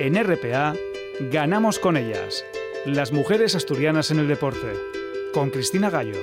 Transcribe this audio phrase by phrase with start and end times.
[0.00, 0.74] En RPA,
[1.30, 2.44] ganamos con ellas.
[2.84, 4.72] Las mujeres asturianas en el deporte.
[5.32, 6.18] Con Cristina Gallo.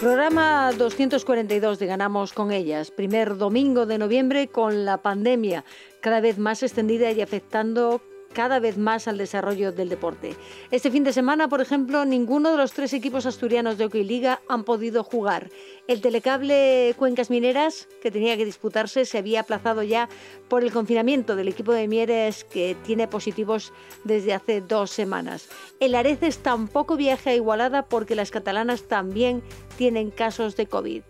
[0.00, 2.90] Programa 242 de Ganamos con ellas.
[2.90, 5.64] Primer domingo de noviembre con la pandemia
[6.00, 8.02] cada vez más extendida y afectando
[8.32, 10.36] cada vez más al desarrollo del deporte.
[10.70, 14.40] Este fin de semana, por ejemplo, ninguno de los tres equipos asturianos de Hockey Liga
[14.48, 15.50] han podido jugar.
[15.88, 20.08] El telecable Cuencas Mineras, que tenía que disputarse, se había aplazado ya
[20.48, 23.72] por el confinamiento del equipo de Mieres, que tiene positivos
[24.04, 25.48] desde hace dos semanas.
[25.80, 29.42] El Areces tampoco viaja a Igualada porque las catalanas también
[29.76, 31.02] tienen casos de COVID.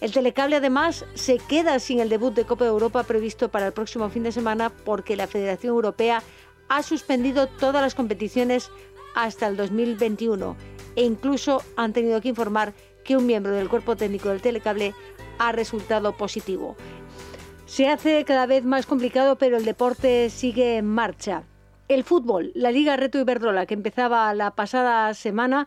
[0.00, 3.72] El telecable además se queda sin el debut de Copa de Europa previsto para el
[3.72, 6.22] próximo fin de semana porque la Federación Europea
[6.68, 8.70] ha suspendido todas las competiciones
[9.14, 10.56] hasta el 2021
[10.96, 14.94] e incluso han tenido que informar que un miembro del cuerpo técnico del telecable
[15.38, 16.76] ha resultado positivo.
[17.66, 21.44] Se hace cada vez más complicado, pero el deporte sigue en marcha.
[21.86, 25.66] El fútbol, la Liga Reto Iberdrola, que empezaba la pasada semana,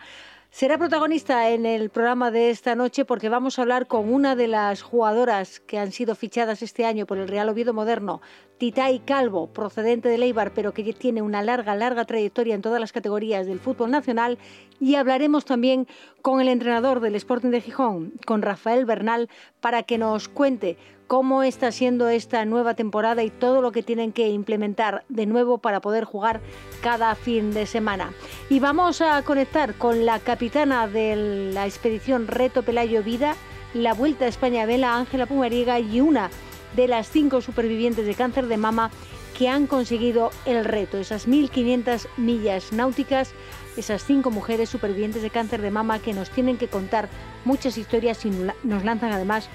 [0.52, 4.48] será protagonista en el programa de esta noche porque vamos a hablar con una de
[4.48, 8.22] las jugadoras que han sido fichadas este año por el Real Oviedo Moderno,
[8.58, 12.92] Titay Calvo, procedente de Leibar, pero que tiene una larga, larga trayectoria en todas las
[12.92, 14.38] categorías del fútbol nacional.
[14.80, 15.88] Y hablaremos también
[16.22, 19.30] con el entrenador del Sporting de Gijón, con Rafael Bernal,
[19.62, 20.78] para que nos cuente
[21.12, 25.58] cómo está siendo esta nueva temporada y todo lo que tienen que implementar de nuevo
[25.58, 26.40] para poder jugar
[26.82, 28.14] cada fin de semana.
[28.50, 33.36] Y vamos a conectar con la capitana de la expedición Reto Pelayo Vida,
[33.74, 36.30] la Vuelta a España Vela, Ángela Pumariega y una
[36.78, 38.90] de las cinco supervivientes de cáncer de mama
[39.38, 43.34] que han conseguido el reto, esas 1.500 millas náuticas,
[43.76, 47.10] esas cinco mujeres supervivientes de cáncer de mama que nos tienen que contar
[47.44, 48.30] muchas historias y
[48.64, 49.50] nos lanzan además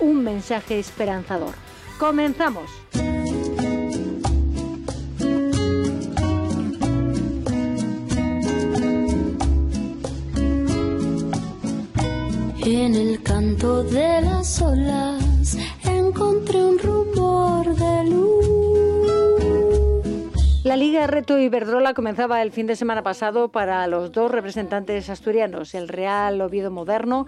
[0.00, 1.54] un mensaje esperanzador.
[1.98, 2.70] Comenzamos.
[12.68, 18.56] En el canto de las olas encontré un rumor de luz.
[20.64, 25.76] La Liga Reto Iberdrola comenzaba el fin de semana pasado para los dos representantes asturianos,
[25.76, 27.26] el Real Oviedo Moderno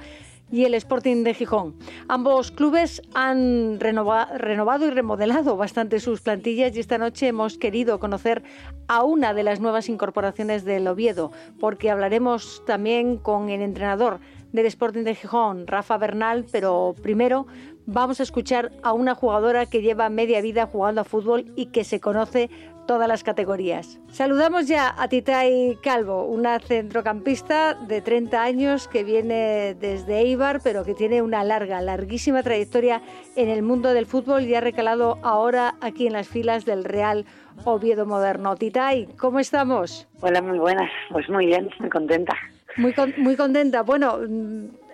[0.51, 1.75] y el Sporting de Gijón.
[2.09, 8.43] Ambos clubes han renovado y remodelado bastante sus plantillas y esta noche hemos querido conocer
[8.87, 14.21] a una de las nuevas incorporaciones del Oviedo, porque hablaremos también con el entrenador
[14.53, 17.47] del Sporting de Gijón, Rafa Bernal, pero primero
[17.89, 21.85] vamos a escuchar a una jugadora que lleva media vida jugando a fútbol y que
[21.85, 22.51] se conoce
[22.87, 23.99] todas las categorías.
[24.13, 30.85] Saludamos ya a Titay Calvo, una centrocampista de 30 años que viene desde Eibar, pero
[30.85, 33.01] que tiene una larga, larguísima trayectoria
[33.37, 37.25] en el mundo del fútbol y ha recalado ahora aquí en las filas del Real
[37.65, 38.55] Oviedo Moderno.
[38.55, 40.07] Titay, ¿cómo estamos?
[40.21, 40.91] Hola, muy buenas.
[41.11, 42.35] Pues muy bien, muy contenta.
[42.77, 43.83] Muy, muy contenta.
[43.83, 44.19] Bueno,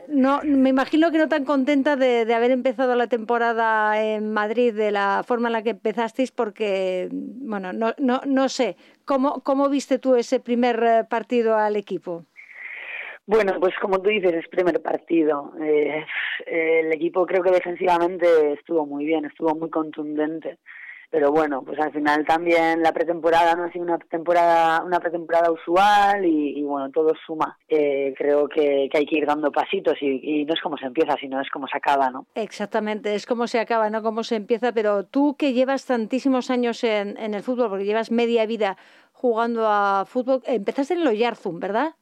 [0.08, 4.90] no, me imagino que no tan contenta de, haber empezado la temporada en Madrid de
[4.90, 9.98] la forma en la que empezasteis, porque, bueno, no, no, no sé, ¿cómo, ¿cómo viste
[9.98, 12.24] tú ese primer eh, partido al equipo?
[13.26, 15.52] Bueno, pues como tú dices, es primer partido.
[15.62, 16.04] Eh,
[16.46, 20.58] el equipo creo que defensivamente estuvo muy bien, estuvo muy contundente
[21.14, 25.48] pero bueno, pues al final también la pretemporada no ha sido una temporada, una pretemporada
[25.52, 27.56] usual y, bueno, todo suma.
[27.68, 31.40] Eh, creo que, hay que ir dando pasitos y, no es como se empieza, sino
[31.40, 32.26] es como se acaba, ¿no?
[32.34, 36.82] Exactamente, es como se acaba, no como se empieza, pero tú que llevas tantísimos años
[36.82, 38.76] en, en el fútbol, porque llevas media vida
[39.12, 41.94] jugando a fútbol, empezaste en el Oyarzum, ¿verdad?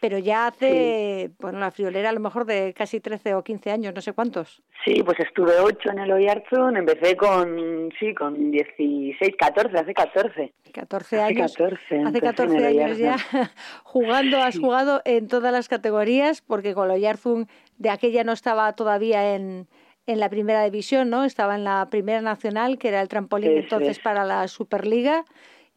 [0.00, 3.94] Pero ya hace, bueno, la friolera a lo mejor de casi 13 o 15 años,
[3.94, 4.62] no sé cuántos.
[4.82, 10.52] Sí, pues estuve 8 en el Oyarzun, empecé con, sí, con 16, 14, hace 14.
[10.72, 11.52] 14 años.
[11.52, 13.16] Hace 14, hace 14 años ya
[13.84, 17.46] jugando, has jugado en todas las categorías, porque con el Oyarzun
[17.76, 19.68] de aquella no estaba todavía en,
[20.06, 21.24] en la primera división, ¿no?
[21.24, 25.26] Estaba en la primera nacional, que era el trampolín entonces para la Superliga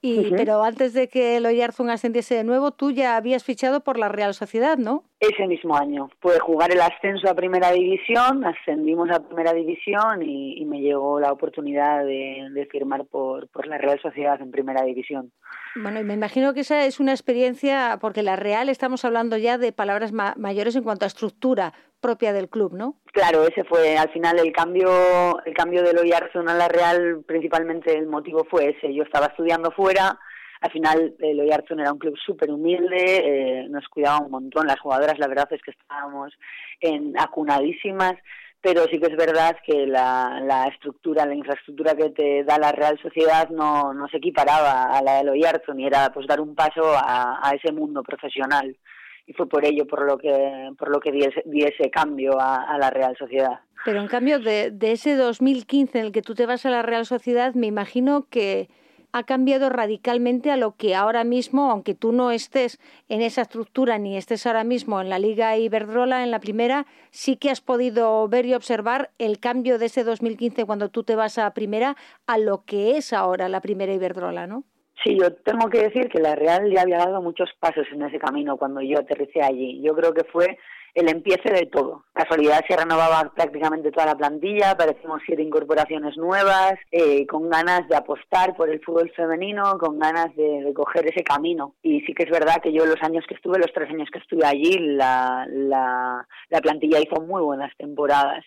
[0.03, 3.97] y, Pero antes de que el Oyarzún ascendiese de nuevo, tú ya habías fichado por
[3.97, 5.05] la Real Sociedad, ¿no?
[5.23, 6.09] Ese mismo año.
[6.19, 11.31] Pude jugar el ascenso a Primera División, ascendimos a Primera División y, me llegó la
[11.31, 15.31] oportunidad de, firmar por, por, la Real Sociedad en Primera División.
[15.75, 19.57] Bueno, y me imagino que esa es una experiencia, porque la Real estamos hablando ya
[19.57, 22.97] de palabras mayores en cuanto a estructura, propia del club, ¿no?
[23.13, 27.97] Claro, ese fue al final el cambio, el cambio del Oyarzún a la Real, principalmente
[27.97, 28.93] el motivo fue ese.
[28.93, 30.19] Yo estaba estudiando fuera,
[30.63, 34.80] al final el Oyarzún era un club súper humilde, eh, nos cuidaba un montón, las
[34.80, 36.31] jugadoras la verdad es que estábamos
[36.80, 38.13] en, acunadísimas,
[38.62, 42.71] pero sí que es verdad que la, la estructura, la infraestructura que te da la
[42.71, 46.94] Real Sociedad no, se equiparaba a la del Oyarzún y era pues dar un paso
[46.95, 48.77] a, a ese mundo profesional
[49.25, 52.89] y fue por ello por lo que por lo que di ese, cambio a, la
[52.89, 53.60] Real Sociedad.
[53.83, 56.83] Pero en cambio de, de ese 2015 en el que tú te vas a la
[56.83, 58.69] Real Sociedad, me imagino que
[59.13, 62.80] ha cambiado radicalmente a lo que ahora mismo, aunque tú no estés
[63.10, 67.38] en esa estructura ni estés ahora mismo en la Liga Iberdrola, en la primera, sí
[67.38, 71.38] que has podido ver y observar el cambio de ese 2015 cuando tú te vas
[71.38, 71.95] a primera
[72.25, 74.63] a lo que es ahora la primera Iberdrola, ¿no?
[75.04, 78.18] Sí, yo tengo que decir que la Real ya había dado muchos pasos en ese
[78.18, 79.80] camino cuando yo aterricé allí.
[79.81, 80.57] Yo creo que fue
[80.93, 82.03] el empiece de todo.
[82.13, 87.95] Casualidad se renovaba prácticamente toda la plantilla, aparecimos siete incorporaciones nuevas, eh, con ganas de
[87.95, 91.73] apostar por el fútbol femenino, con ganas de, coger ese camino.
[91.81, 94.19] Y sí que es verdad que yo los años que estuve, los tres años que
[94.19, 98.43] estuve allí, la, la, la plantilla hizo muy buenas temporadas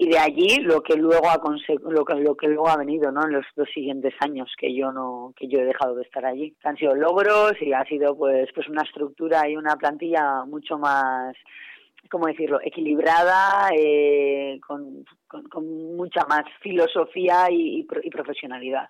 [0.00, 1.38] y de allí lo que luego ha
[1.90, 4.92] lo que lo que luego ha venido no en los dos siguientes años que yo
[4.92, 8.48] no que yo he dejado de estar allí han sido logros y ha sido pues
[8.54, 11.36] pues una estructura y una plantilla mucho más
[12.10, 18.88] cómo decirlo equilibrada eh, con, con, mucha más filosofía y, y profesionalidad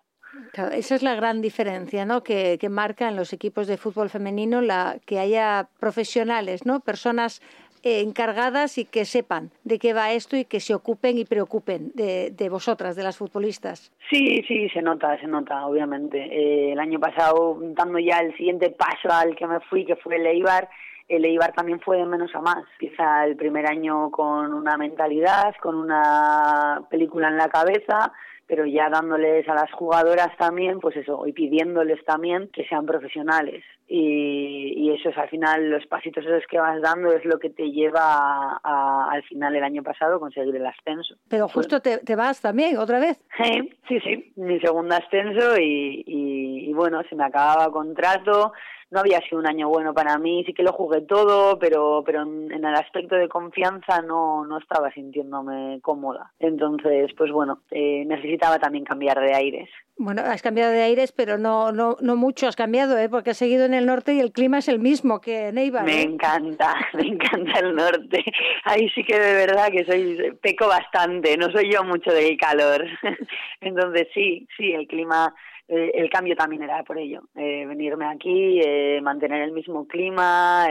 [0.52, 2.22] Claro, esa es la gran diferencia, ¿no?
[2.22, 6.80] Que, que, marca en los equipos de fútbol femenino la que haya profesionales, ¿no?
[6.80, 7.42] Personas
[7.82, 11.92] eh, encargadas y que sepan de qué va esto y que se ocupen y preocupen
[11.94, 13.90] de, de vosotras, de las futbolistas.
[14.10, 16.18] Sí, sí, se nota, se nota, obviamente.
[16.18, 20.16] Eh, el año pasado, dando ya el siguiente paso al que me fui, que fue
[20.16, 20.68] el Eibar,
[21.10, 22.64] el Eibar también fue de menos a más.
[22.78, 28.12] Quizá el primer año con una mentalidad, con una película en la cabeza,
[28.46, 33.64] pero ya dándoles a las jugadoras también, pues eso, y pidiéndoles también que sean profesionales.
[33.92, 37.50] Y, y eso es al final, los pasitos esos que vas dando es lo que
[37.50, 41.16] te lleva a, al final el año pasado conseguir el ascenso.
[41.28, 43.20] Pero justo te, te vas también, otra vez.
[43.42, 48.52] Sí, sí, sí, mi segundo ascenso y, y, y bueno, se me acababa contrato,
[48.90, 52.22] no había sido un año bueno para mí, sí que lo jugué todo, pero, pero
[52.22, 56.32] en, el aspecto de confianza no, no estaba sintiéndome cómoda.
[56.40, 59.70] Entonces, pues bueno, eh, necesitaba también cambiar de aires.
[59.96, 63.08] Bueno, has cambiado de aires, pero no, no, no mucho has cambiado, ¿eh?
[63.08, 65.84] porque has seguido en el norte y el clima es el mismo que en Eibar.
[65.84, 66.02] Me ¿eh?
[66.02, 68.24] encanta, me encanta el norte.
[68.64, 72.86] Ahí sí que de verdad que soy peco bastante, no soy yo mucho del calor.
[73.60, 75.34] Entonces sí, sí, el clima
[75.72, 80.66] eh, el cambio también era por ello, eh, venirme aquí, eh, mantener el mismo clima,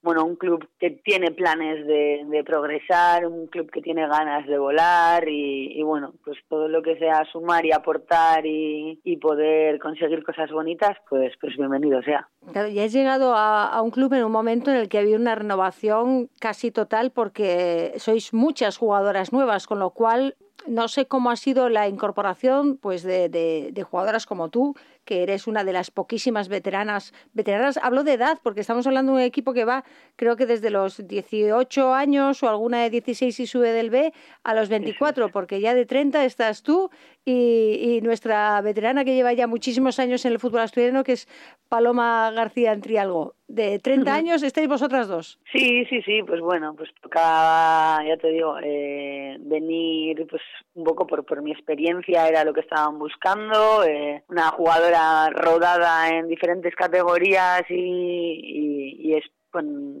[0.00, 4.56] bueno, un club que tiene planes de, de, progresar, un club que tiene ganas de
[4.56, 10.22] volar y, bueno, pues todo lo que sea sumar y aportar y, y poder conseguir
[10.22, 12.28] cosas bonitas, pues, pues bienvenido sea.
[12.54, 15.34] Ya has llegado a, a un club en un momento en el que había una
[15.34, 20.34] renovación casi total porque sois muchas jugadoras nuevas, con lo cual
[20.66, 24.74] no sé cómo ha sido la incorporación pues de, de, de, jugadoras como tú,
[25.04, 27.12] que eres una de las poquísimas veteranas.
[27.32, 29.84] Veteranas, hablo de edad, porque estamos hablando de un equipo que va,
[30.16, 34.12] creo que desde los 18 años o alguna de 16 y sube del B
[34.42, 36.90] a los 24, porque ya de 30 estás tú
[37.24, 41.28] y, y nuestra veterana que lleva ya muchísimos años en el fútbol asturiano, que es
[41.68, 43.34] Paloma García en Trialgo.
[43.46, 45.38] De 30 años estáis vosotras dos.
[45.52, 50.42] Sí, sí, sí, pues bueno, pues tocaba, ya te digo, eh, venir pues
[50.74, 54.93] un poco por, por mi experiencia, era lo que estaban buscando, eh, una jugadora
[55.30, 59.24] rodada en diferentes categorías y, y, y es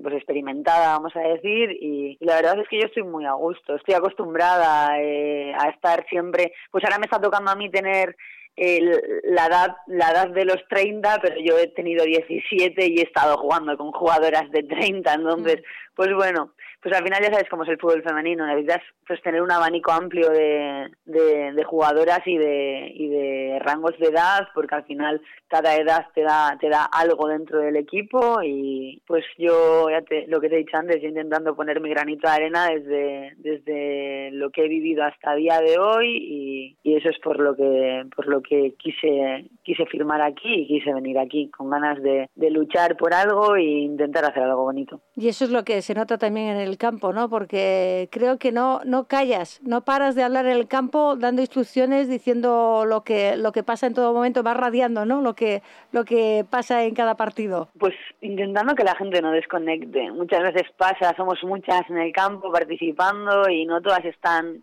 [0.02, 3.34] pues experimentada, vamos a decir, y, y, la verdad es que yo estoy muy a
[3.34, 8.16] gusto, estoy acostumbrada eh, a estar siempre, pues ahora me está tocando a mí tener
[8.56, 13.02] el, la edad la edad de los 30, pero yo he tenido 17 y he
[13.02, 15.62] estado jugando con jugadoras de 30, entonces,
[15.94, 16.52] pues bueno,
[16.84, 19.90] pues al final ya sabes cómo es el fútbol femenino, necesitas pues tener un abanico
[19.90, 25.22] amplio de, de, de, jugadoras y de, y de rangos de edad, porque al final
[25.48, 30.26] cada edad te da, te da algo dentro del equipo y pues yo, ya te,
[30.26, 34.50] lo que te he dicho antes, intentando poner mi granito de arena desde, desde lo
[34.50, 38.04] que he vivido hasta el día de hoy y, y eso es por lo que,
[38.14, 42.50] por lo que quise, quise firmar aquí y quise venir aquí con ganas de, de
[42.50, 45.00] luchar por algo e intentar hacer algo bonito.
[45.16, 47.28] Y eso es lo que se nota también en el campo, ¿no?
[47.28, 52.08] Porque creo que no, no callas, no paras de hablar en el campo dando instrucciones,
[52.08, 55.20] diciendo lo que, lo que pasa en todo momento, vas radiando, ¿no?
[55.20, 57.68] Lo que, lo que pasa en cada partido.
[57.78, 60.10] Pues intentando que la gente no desconecte.
[60.12, 64.60] Muchas veces pasa, somos muchas en el campo participando y no todas están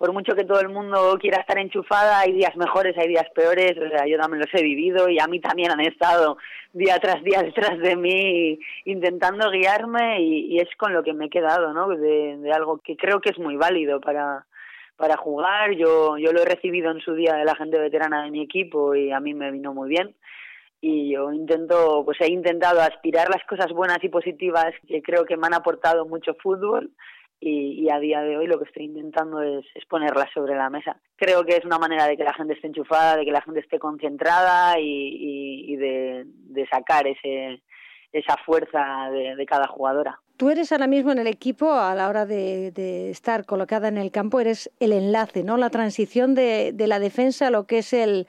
[0.00, 3.76] por mucho que todo el mundo quiera estar enchufada, hay días mejores, hay días peores,
[3.76, 6.38] o sea, yo también los he vivido y a mí también han estado
[6.72, 11.28] día tras día detrás de mí intentando guiarme y, es con lo que me he
[11.28, 11.88] quedado, ¿no?
[11.88, 14.46] De, de algo que creo que es muy válido para
[14.96, 15.72] para jugar.
[15.72, 18.94] Yo, yo lo he recibido en su día de la gente veterana de mi equipo
[18.94, 20.14] y a mí me vino muy bien.
[20.80, 25.36] Y yo intento, pues he intentado aspirar las cosas buenas y positivas que creo que
[25.36, 26.90] me han aportado mucho fútbol
[27.40, 30.96] y, a día de hoy lo que estoy intentando es, ponerlas sobre la mesa.
[31.16, 33.60] Creo que es una manera de que la gente esté enchufada, de que la gente
[33.60, 36.26] esté concentrada y, de,
[36.70, 37.62] sacar ese,
[38.12, 40.20] esa fuerza de, cada jugadora.
[40.36, 44.10] Tú eres ahora mismo en el equipo, a la hora de, estar colocada en el
[44.10, 45.56] campo, eres el enlace, ¿no?
[45.56, 48.26] La transición de, la defensa a lo que es el,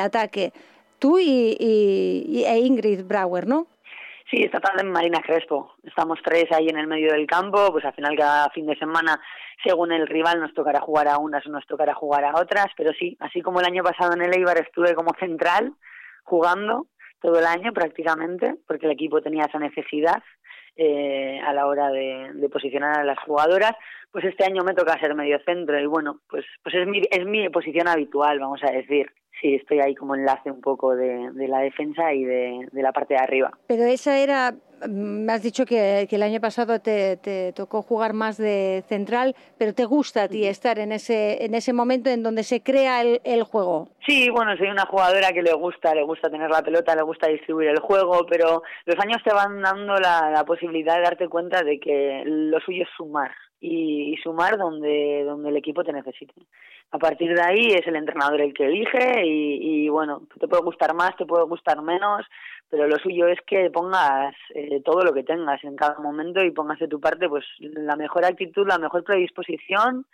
[0.00, 0.52] ataque.
[0.98, 3.68] Tú y, y, e Ingrid Brauer, ¿no?
[4.30, 5.74] Sí, esta tarde en Marina Crespo.
[5.82, 9.20] Estamos tres ahí en el medio del campo, pues al final cada fin de semana,
[9.64, 12.92] según el rival, nos tocará jugar a unas o nos tocará jugar a otras, pero
[12.92, 15.72] sí, así como el año pasado en el Eibar estuve como central
[16.22, 16.86] jugando
[17.20, 20.22] todo el año prácticamente, porque el equipo tenía esa necesidad
[20.82, 23.72] eh, a la hora de, de, posicionar a las jugadoras,
[24.10, 27.26] pues este año me toca ser medio centro y bueno, pues, pues es, mi, es
[27.26, 31.60] mi posición habitual, vamos a decir sí, estoy ahí como enlace un poco de, la
[31.60, 33.50] defensa y de, la parte de arriba.
[33.66, 34.54] Pero esa era,
[34.88, 39.84] me has dicho que, el año pasado te, tocó jugar más de central, pero ¿te
[39.84, 43.88] gusta a ti estar en ese, en ese momento en donde se crea el, juego?
[44.06, 47.28] Sí, bueno, soy una jugadora que le gusta, le gusta tener la pelota, le gusta
[47.28, 51.62] distribuir el juego, pero los años te van dando la, la posibilidad de darte cuenta
[51.62, 56.34] de que lo suyo es sumar y, sumar donde, donde el equipo te necesite.
[56.92, 60.92] A partir de ahí es el entrenador el que elige y, bueno, te puede gustar
[60.94, 62.26] más, te puede gustar menos,
[62.68, 66.50] pero lo suyo es que pongas eh, todo lo que tengas en cada momento y
[66.50, 70.04] pongas de tu parte pues la mejor actitud, la mejor predisposición.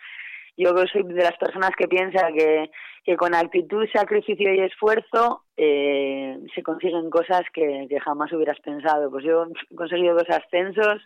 [0.58, 2.70] Yo soy de las personas que piensa que,
[3.04, 9.10] que con actitud, sacrificio y esfuerzo eh, se consiguen cosas que, que jamás hubieras pensado.
[9.10, 11.02] Pues yo he conseguido dos ascensos,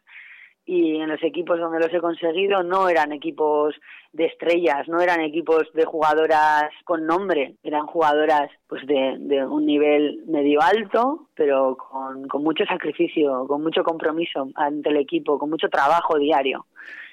[0.64, 3.74] y en los equipos donde los he conseguido no eran equipos
[4.12, 9.66] de estrellas, no eran equipos de jugadoras con nombre, eran jugadoras pues de, de un
[9.66, 15.50] nivel medio alto, pero con, con mucho sacrificio, con mucho compromiso ante el equipo, con
[15.50, 16.66] mucho trabajo diario.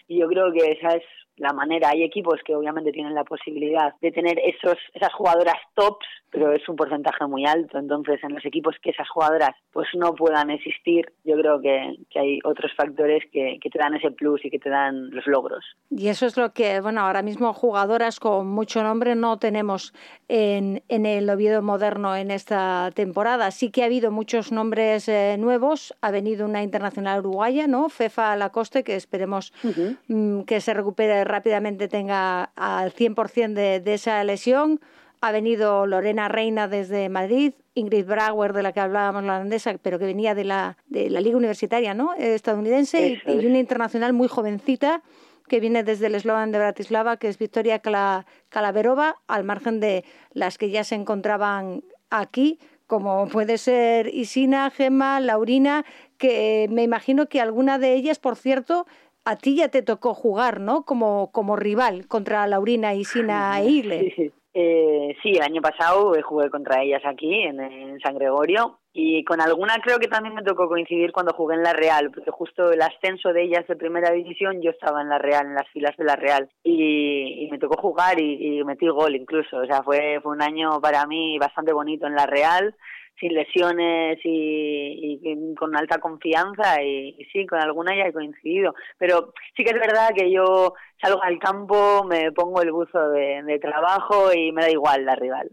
[0.07, 1.03] Y yo creo que esa es
[1.37, 1.89] la manera.
[1.89, 6.67] Hay equipos que obviamente tienen la posibilidad de tener esos, esas jugadoras tops, pero es
[6.67, 7.77] un porcentaje muy alto.
[7.77, 12.19] Entonces, en los equipos que esas jugadoras pues no puedan existir, yo creo que, que
[12.19, 15.63] hay otros factores que, que, te dan ese plus y que te dan los logros.
[15.89, 19.93] Y eso es lo que, bueno, ahora mismo jugadoras con mucho nombre no tenemos
[20.27, 23.51] en, en el Oviedo moderno en esta temporada.
[23.51, 25.93] Sí que ha habido muchos nombres eh, nuevos.
[26.01, 27.89] Ha venido una internacional uruguaya, ¿no?
[27.89, 29.53] Fefa Lacoste, que esperemos
[30.07, 34.79] mm, que se recupere rápidamente tenga al 100% de, de esa lesión.
[35.21, 39.99] Ha venido Lorena Reina desde Madrid, Ingrid Brauer, de la que hablábamos, la holandesa, pero
[39.99, 42.13] que venía de la, de la Liga Universitaria ¿no?
[42.13, 45.01] estadounidense, y, una internacional muy jovencita
[45.47, 47.79] que viene desde el eslogan de Bratislava, que es Victoria
[48.49, 50.03] Calaverova, al margen de
[50.33, 55.85] las que ya se encontraban aquí, como puede ser Isina, Gemma, Laurina,
[56.17, 58.87] que me imagino que alguna de ellas, por cierto,
[59.27, 60.83] a ti ya te tocó jugar, ¿no?
[60.83, 64.13] Como, como rival contra Laurina, Isina e Ile.
[64.15, 69.41] Sí, eh, sí, el año pasado jugué contra ellas aquí, en, San Gregorio, y con
[69.41, 72.81] alguna creo que también me tocó coincidir cuando jugué en la Real, porque justo el
[72.81, 76.05] ascenso de ellas de primera división yo estaba en la Real, en las filas de
[76.05, 80.31] la Real, y, me tocó jugar y, y, metí gol incluso, o sea, fue, fue
[80.31, 82.73] un año para mí bastante bonito en la Real,
[83.19, 88.73] sin lesiones y, con alta confianza y, sí, con alguna ya he coincidido.
[88.97, 93.59] Pero sí que es verdad que yo salgo al campo, me pongo el buzo de,
[93.59, 95.49] trabajo y me da igual la rival.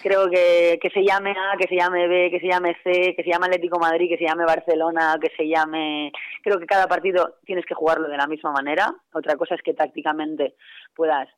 [0.00, 3.24] Creo que, que se llame A, que se llame B, que se llame C, que
[3.24, 6.12] se llame Atlético Madrid, que se llame Barcelona, que se llame...
[6.40, 8.94] Creo que cada partido tienes que jugarlo de la misma manera.
[9.12, 10.54] Otra cosa es que tácticamente
[10.94, 11.28] puedas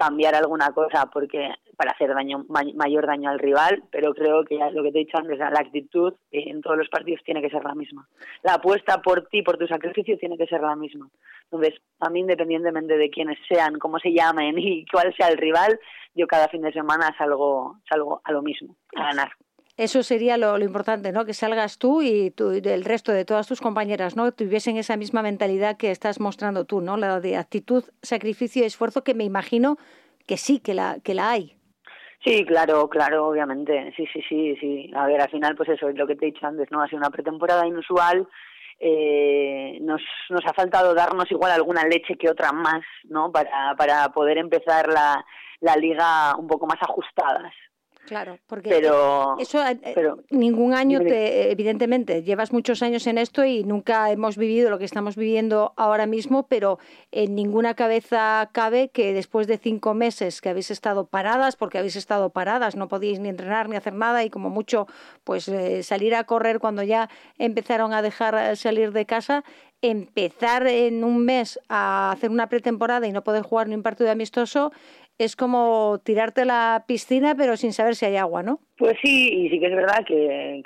[0.00, 4.70] cambiar alguna cosa porque para hacer daño mayor daño al rival, pero creo que ya
[4.70, 7.62] lo que te he dicho antes, la actitud en todos los partidos tiene que ser
[7.62, 8.08] la misma.
[8.42, 11.06] La apuesta por ti, por tu sacrificio, tiene que ser la misma.
[11.44, 15.78] Entonces, a mí, independientemente de quiénes sean, cómo se llamen y cuál sea el rival,
[16.14, 19.32] yo cada fin de semana salgo, salgo a lo mismo, a ganar.
[19.80, 21.24] Eso sería lo, importante, ¿no?
[21.24, 24.30] Que salgas tú y, tú el resto de todas tus compañeras, ¿no?
[24.30, 26.98] Tuviesen esa misma mentalidad que estás mostrando tú, ¿no?
[26.98, 29.78] La de actitud, sacrificio y esfuerzo que me imagino
[30.26, 31.56] que sí, que la, que la hay.
[32.22, 33.94] Sí, claro, claro, obviamente.
[33.96, 34.90] Sí, sí, sí, sí.
[34.94, 36.82] A ver, al final, pues eso es lo que te he dicho antes, ¿no?
[36.82, 38.28] Ha sido una pretemporada inusual
[38.82, 43.32] eh, nos, nos ha faltado darnos igual alguna leche que otra más, ¿no?
[43.32, 45.24] Para, para poder empezar la,
[45.60, 47.52] la liga un poco más ajustadas.
[48.10, 49.94] Claro, porque pero, eso eh,
[50.30, 54.84] ningún año te, evidentemente llevas muchos años en esto y nunca hemos vivido lo que
[54.84, 56.80] estamos viviendo ahora mismo, pero
[57.12, 61.94] en ninguna cabeza cabe que después de cinco meses que habéis estado paradas, porque habéis
[61.94, 64.88] estado paradas, no podíais ni entrenar ni hacer nada y como mucho
[65.22, 69.44] pues eh, salir a correr cuando ya empezaron a dejar eh, salir de casa,
[69.82, 74.10] empezar en un mes a hacer una pretemporada y no poder jugar ni un partido
[74.10, 74.72] amistoso
[75.24, 78.60] es como tirarte a la piscina pero sin saber si hay agua, ¿no?
[78.76, 80.62] Pues sí, y sí que es verdad que,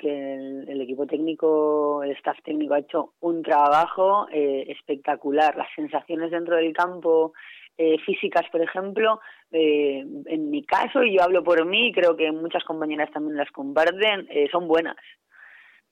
[0.67, 5.55] el, equipo técnico, el staff técnico ha hecho un trabajo eh, espectacular.
[5.57, 7.33] Las sensaciones dentro del campo,
[7.77, 9.19] eh, físicas, por ejemplo,
[9.51, 13.51] eh, en mi caso, y yo hablo por mí, creo que muchas compañeras también las
[13.51, 14.95] comparten, son buenas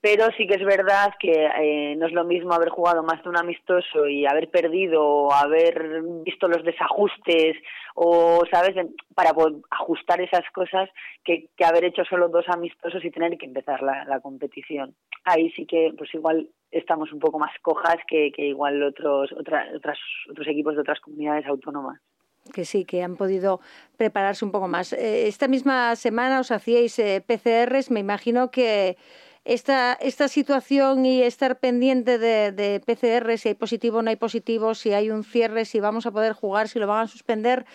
[0.04, 3.30] pero sí que es verdad que eh, no es lo mismo haber jugado más de
[3.30, 7.56] un amistoso y haber perdido o haber visto los desajustes
[7.96, 8.76] o, ¿sabes?,
[9.16, 9.32] para
[9.72, 10.90] ajustar esas cosas
[11.24, 14.94] que, que haber hecho solo dos amistosos y tener que empezar la, la competición.
[15.24, 19.70] Ahí sí que, pues igual estamos un poco más cojas que, que igual otros, otras,
[20.30, 22.02] otros equipos de otras comunidades autónomas
[22.54, 23.62] que sí, que han podido
[23.96, 24.92] prepararse un poco más.
[24.92, 28.98] Eh, esta misma semana os hacíais eh, PCRs, me imagino que
[29.46, 34.16] esta, esta situación y estar pendiente de, de PCR, si hay positivo o no hay
[34.16, 37.66] positivo, si hay un cierre, si vamos a poder jugar, si lo van a suspender,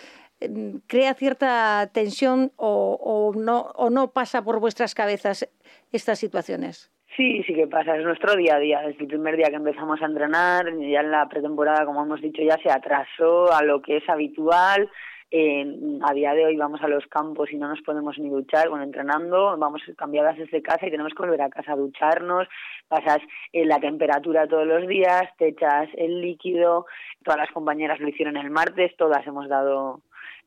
[0.40, 5.48] em, crea cierta tensión o, o, no, o no pasa por vuestras cabezas
[5.92, 6.90] estas situaciones?
[7.16, 8.80] Sí, sí que pasa, es nuestro día a día.
[8.80, 12.42] Desde el primer día que empezamos a entrenar, ya en la pretemporada, como hemos dicho,
[12.42, 14.88] ya se atrasó a lo que es habitual
[15.30, 18.84] a día de hoy vamos a los campos y no nos podemos ni duchar, bueno,
[18.84, 22.48] entrenando, vamos cambiadas desde casa y tenemos que volver a casa a ducharnos,
[22.88, 23.18] pasas
[23.52, 26.86] en la temperatura todos los días, te echas el líquido,
[27.22, 30.00] todas las compañeras lo hicieron el martes, todas hemos dado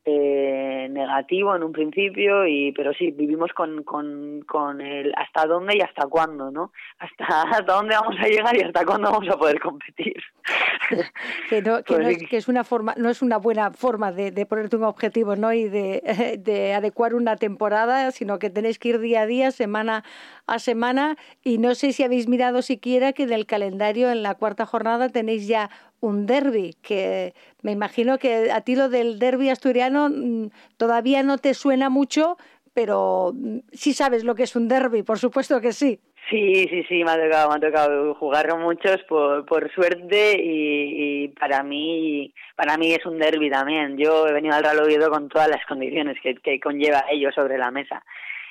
[0.04, 5.76] eh, negativo en un principio y pero sí vivimos con, con, con el hasta dónde
[5.76, 9.36] y hasta cuándo no hasta hasta dónde vamos a llegar y hasta cuándo vamos a
[9.38, 10.22] poder competir.
[11.48, 14.76] Que, no, que, pues es, una forma no es una buena forma de, de ponerte
[14.76, 19.22] un objetivo no y de, de adecuar una temporada sino que tenéis que ir día
[19.22, 20.04] a día semana
[20.46, 21.16] a semana.
[21.42, 25.08] Y no sé si habéis mirado siquiera que en el calendario en la cuarta jornada
[25.08, 25.70] tenéis ya
[26.02, 31.38] un derby, que me imagino que a ti lo del derby asturiano mm, todavía no
[31.38, 32.36] te suena mucho,
[32.74, 36.00] pero mm, sí sabes lo que es un derby, por supuesto que sí.
[36.28, 41.24] Sí, sí, sí, me ha tocado, me ha tocado jugar muchos por, por suerte y,
[41.24, 43.96] y para mí para mí es un derby también.
[43.96, 47.58] Yo he venido al Real Oviedo con todas las condiciones que, que conlleva ello sobre
[47.58, 48.02] la mesa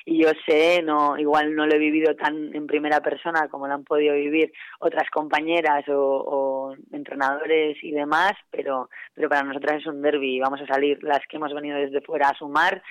[0.04, 3.74] y yo sé, no, igual no lo he vivido tan en primera persona como lo
[3.74, 10.02] han podido vivir otras compañeras o, entrenadores y demás, pero, pero para nosotras es un
[10.02, 12.82] derby vamos a salir las que hemos venido desde fuera a sumar,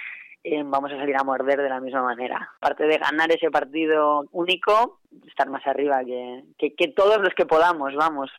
[0.44, 2.50] eh, vamos a salir a morder de la misma manera.
[2.58, 7.46] Aparte de ganar ese partido único, estar más arriba que, que, que todos los que
[7.46, 8.32] podamos, vamos.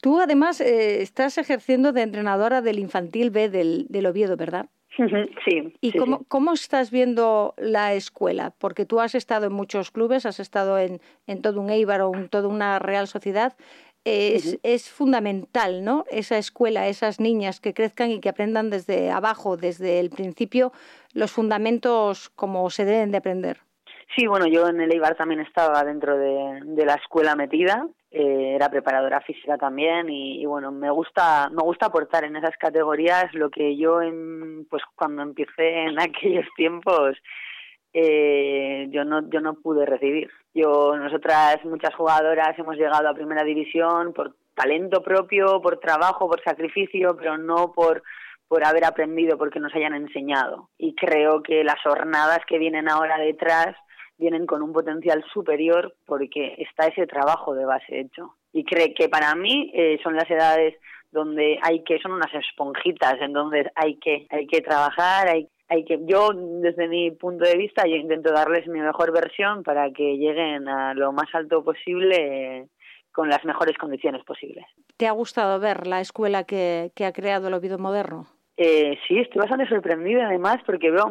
[0.00, 4.70] Tú además eh, estás ejerciendo de entrenadora del infantil B del, del Oviedo, ¿verdad?
[4.96, 5.72] Sí.
[5.80, 8.52] ¿Y cómo, cómo, estás viendo la escuela?
[8.58, 12.14] Porque tú has estado en muchos clubes, has estado en, en todo un Eibar o
[12.14, 13.56] en toda una Real Sociedad.
[14.04, 16.04] Es, es, fundamental, ¿no?
[16.10, 20.72] Esa escuela, esas niñas que crezcan y que aprendan desde abajo, desde el principio,
[21.12, 23.60] los fundamentos como se deben de aprender.
[24.16, 28.68] Sí, bueno, yo en el Eibar también estaba dentro de, la escuela metida eh, era
[28.68, 33.32] preparadora física también y, bueno me gusta me gusta aportar en esas categorías.
[33.34, 37.16] Lo que yo en, pues cuando empecé en aquellos tiempos
[37.92, 40.28] eh, yo no yo no pude recibir.
[40.54, 46.42] Yo nosotras muchas jugadoras hemos llegado a primera división por talento propio por trabajo por
[46.42, 48.02] sacrificio pero no por
[48.48, 50.70] por haber aprendido porque nos hayan enseñado.
[50.78, 53.76] Y creo que las jornadas que vienen ahora detrás
[54.20, 58.36] vienen con un potencial superior porque está ese trabajo de base hecho.
[58.52, 60.74] Y cree que para mí eh, son las edades
[61.10, 65.84] donde hay que, son unas esponjitas, en donde hay que, hay que trabajar, hay, hay
[65.84, 70.16] que, yo desde mi punto de vista yo intento darles mi mejor versión para que
[70.18, 72.66] lleguen a lo más alto posible eh,
[73.12, 74.66] con las mejores condiciones posibles.
[74.96, 78.26] ¿Te ha gustado ver la escuela que, que ha creado el Oviedo Moderno?
[78.62, 81.06] Eh, sí, estoy bastante sorprendida además porque veo,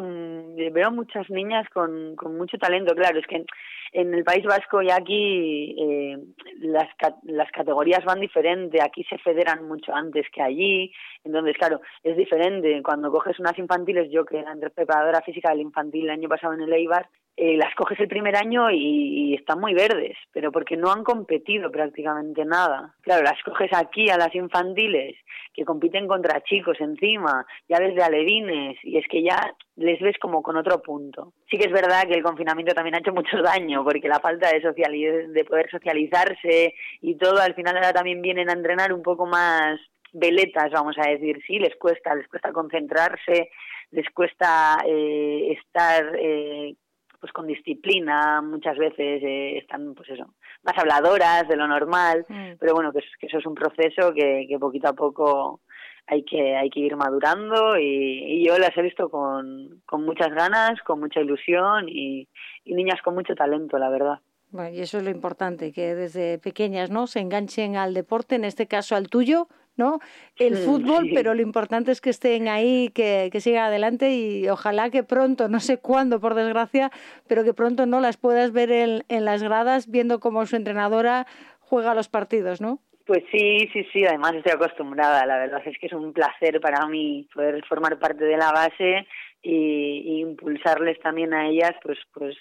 [0.71, 2.93] veo muchas niñas con, con mucho talento.
[2.93, 3.43] Claro, es que
[3.91, 6.17] en el País Vasco y aquí eh,
[6.59, 6.88] las,
[7.23, 8.77] las categorías van diferente.
[8.83, 10.93] Aquí se federan mucho antes que allí.
[11.23, 12.83] Entonces, claro, es diferente.
[12.83, 16.62] Cuando coges unas infantiles, yo que era preparadora física del infantil el año pasado en
[16.62, 17.09] el Eibar,
[17.41, 21.71] eh, las coges el primer año y, están muy verdes, pero porque no han competido
[21.71, 22.93] prácticamente nada.
[23.02, 25.15] Claro, las coges aquí a las infantiles,
[25.54, 30.43] que compiten contra chicos encima, ya desde alevines, y es que ya les ves como
[30.43, 31.32] con otro punto.
[31.49, 34.49] Sí que es verdad que el confinamiento también ha hecho mucho daño, porque la falta
[34.52, 39.25] de, de poder socializarse y todo, al final ahora también vienen a entrenar un poco
[39.25, 39.80] más
[40.12, 43.49] veletas, vamos a decir, sí, les cuesta, les cuesta concentrarse,
[43.91, 46.75] les cuesta eh, estar eh,
[47.19, 52.51] pues con disciplina, muchas veces eh, están pues eso, más habladoras de lo normal, mm.
[52.60, 55.62] pero bueno, que, eso es un proceso que, que poquito a poco
[56.08, 60.82] hay que, hay que ir madurando y, yo las he visto con, con muchas ganas,
[60.82, 62.27] con mucha ilusión y,
[62.65, 64.19] y niñas con mucho talento, la verdad.
[64.51, 68.45] Bueno, y eso es lo importante, que desde pequeñas no se enganchen al deporte, en
[68.45, 69.47] este caso al tuyo,
[69.79, 69.99] ¿no?
[70.37, 74.91] El fútbol, pero lo importante es que estén ahí, que, que sigan adelante y ojalá
[74.91, 76.91] que pronto, no sé cuándo por desgracia,
[77.27, 81.25] pero que pronto no las puedas ver en, en las gradas viendo cómo su entrenadora
[81.59, 82.79] juega los partidos, ¿no?
[83.05, 86.85] Pues sí, sí, sí, además estoy acostumbrada, la verdad es que es un placer para
[86.85, 89.07] mí poder formar parte de la base
[89.41, 92.37] y, y impulsarles también a ellas, pues, pues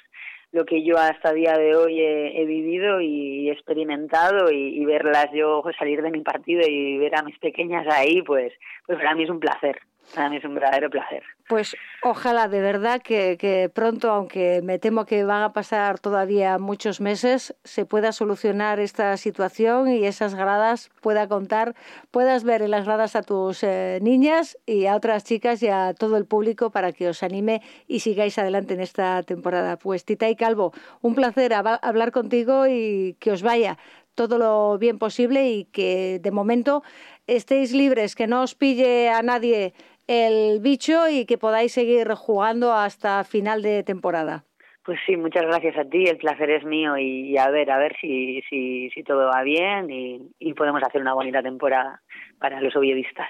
[0.52, 6.02] lo que yo hasta día de hoy he, vivido y experimentado y, verlas yo salir
[6.02, 8.52] de mi partido y ver a mis pequeñas ahí, pues,
[8.86, 9.78] pues para mí es un placer.
[10.14, 11.22] Para mí es un verdadero placer.
[11.48, 17.00] Pues ojalá de verdad que, pronto, aunque me temo que van a pasar todavía muchos
[17.00, 21.74] meses, se pueda solucionar esta situación y esas gradas pueda contar,
[22.10, 25.94] puedas ver en las gradas a tus eh, niñas y a otras chicas y a
[25.94, 29.78] todo el público para que os anime y sigáis adelante en esta temporada.
[29.78, 33.78] Pues Tita y Calvo, un placer hablar contigo y que os vaya
[34.14, 36.82] todo lo bien posible y que de momento
[37.28, 39.74] estéis libres, que no os pille a nadie
[40.08, 44.44] el bicho y que podáis seguir jugando hasta final de temporada.
[44.84, 47.94] Pues sí, muchas gracias a ti, el placer es mío y, a ver, a ver
[48.00, 52.00] si, si, si todo va bien y, y, podemos hacer una bonita temporada
[52.38, 53.28] para los obviedistas.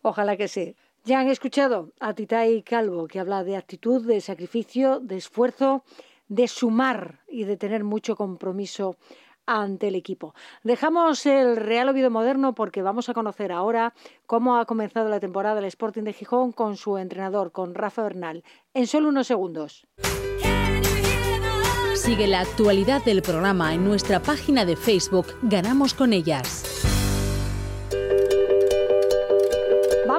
[0.00, 0.74] Ojalá que sí.
[1.04, 5.84] Ya han escuchado a Titay Calvo que habla de actitud, de sacrificio, de esfuerzo,
[6.28, 8.96] de sumar y de tener mucho compromiso
[9.48, 10.34] ante el equipo.
[10.62, 13.94] Dejamos el Real Oviedo moderno porque vamos a conocer ahora
[14.26, 18.44] cómo ha comenzado la temporada del Sporting de Gijón con su entrenador, con Rafa Bernal,
[18.74, 19.86] en solo unos segundos.
[21.94, 26.87] Sigue la actualidad del programa en nuestra página de Facebook Ganamos con ellas.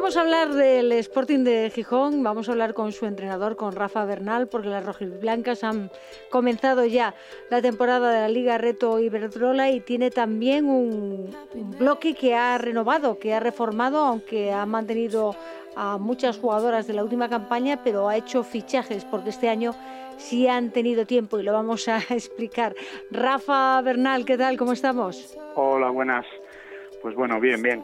[0.09, 4.05] Vamos a hablar del Sporting de Gijón, vamos a hablar con su entrenador, con Rafa
[4.05, 5.91] Bernal, porque las rojiblancas han
[6.31, 7.13] comenzado ya
[7.51, 11.29] la temporada de la Liga Reto Iberdrola y tiene también un,
[11.77, 15.35] bloque que ha renovado, que ha reformado, aunque ha mantenido
[15.75, 19.75] a muchas jugadoras de la última campaña, pero ha hecho fichajes, porque este año
[20.17, 22.73] sí han tenido tiempo y lo vamos a explicar.
[23.11, 24.57] Rafa Bernal, ¿qué tal?
[24.57, 25.37] ¿Cómo estamos?
[25.53, 26.25] Hola, buenas.
[27.01, 27.83] Pues bueno, bien, bien.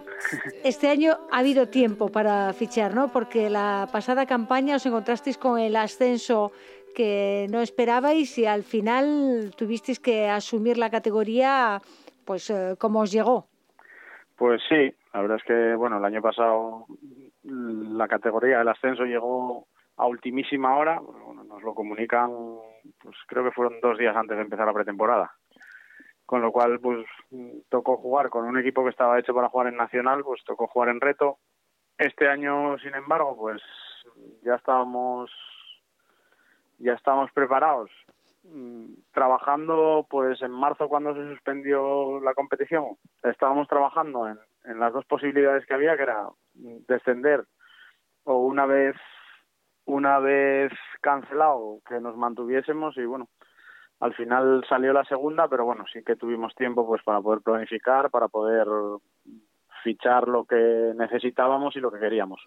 [0.64, 3.08] Este año ha habido tiempo para fichar, ¿no?
[3.08, 6.52] Porque la pasada campaña os encontrasteis con el ascenso
[6.96, 11.82] que no esperabais y al final tuvisteis que asumir la categoría,
[12.26, 13.48] pues, eh, como os llegó.
[14.38, 16.86] Pues sí, la verdad es que, bueno, el año pasado
[17.44, 22.32] la categoría del ascenso llegó a ultimísima hora, bueno, nos lo comunican,
[23.02, 25.32] pues creo que fueron dos días antes de empezar la pretemporada
[26.26, 27.06] con lo cual pues
[27.70, 30.90] tocó jugar con un equipo que estaba hecho para jugar en nacional, pues tocó jugar
[30.90, 31.38] en reto.
[31.98, 33.62] Este año, sin embargo, pues
[34.44, 35.32] ya estábamos
[36.78, 37.90] ya estábamos preparados
[38.44, 44.94] mm, trabajando pues en marzo cuando se suspendió la competición estábamos trabajando en, en las
[44.94, 47.46] dos posibilidades que había que era descender
[48.24, 48.96] o una vez
[49.86, 53.30] una vez cancelado que nos mantuviésemos y bueno
[54.00, 58.10] al final salió la segunda, pero bueno, sí que tuvimos tiempo pues para poder planificar,
[58.10, 58.68] para poder
[59.84, 62.42] fichar lo que necesitábamos y lo que queríamos.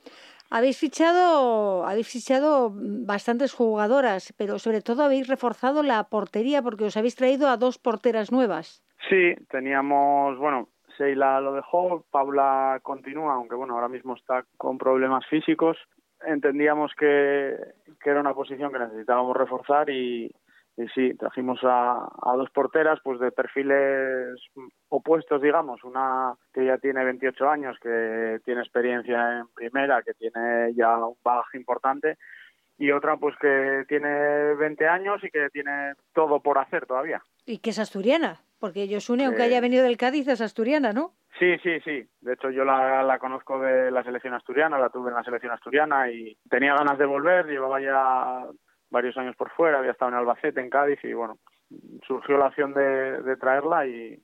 [0.51, 6.97] Habéis fichado, habéis fichado bastantes jugadoras, pero sobre todo habéis reforzado la portería porque os
[6.97, 8.83] habéis traído a dos porteras nuevas.
[9.09, 15.25] Sí, teníamos, bueno, Sheila lo dejó, Paula continúa, aunque bueno, ahora mismo está con problemas
[15.27, 15.79] físicos.
[16.27, 17.57] Entendíamos que,
[18.03, 20.33] que era una posición que necesitábamos reforzar y,
[20.79, 24.39] y sí, trajimos a, a, dos porteras pues de perfiles
[24.89, 30.73] opuestos, digamos, una que ya tiene 28 años, que tiene experiencia en primera, que tiene
[30.75, 32.17] ya un bagaje importante,
[32.79, 37.21] y otra pues que tiene 20 años y que tiene todo por hacer todavía.
[37.45, 41.13] Y que es asturiana, porque Josune, aunque haya venido del Cádiz, es asturiana, ¿no?
[41.41, 42.05] Sí, sí, sí.
[42.21, 45.53] De hecho, yo la, la, conozco de la selección asturiana, la tuve en la selección
[45.53, 47.47] asturiana y tenía ganas de volver.
[47.47, 48.45] Llevaba ya
[48.91, 51.39] varios años por fuera, había estado en Albacete, en Cádiz y bueno,
[52.07, 54.21] surgió la opción de, de traerla y,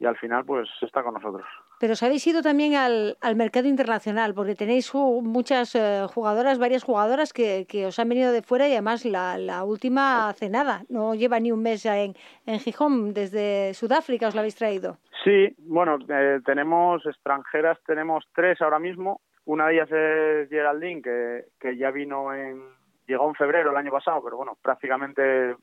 [0.00, 1.46] y al final pues está con nosotros.
[1.78, 6.84] Pero os habéis ido también al, al mercado internacional, porque tenéis muchas eh, jugadoras, varias
[6.84, 10.82] jugadoras que, que, os han venido de fuera y además la, la, última hace nada,
[10.88, 12.14] no lleva ni un mes en,
[12.46, 14.98] en Gijón, desde Sudáfrica os la habéis traído.
[15.22, 19.20] Sí, bueno, eh, tenemos extranjeras, tenemos tres ahora mismo.
[19.44, 22.62] Una de ellas es Geraldine, que, que ya vino en,
[23.10, 25.56] llegó en febrero el año pasado, pero bueno, prácticamente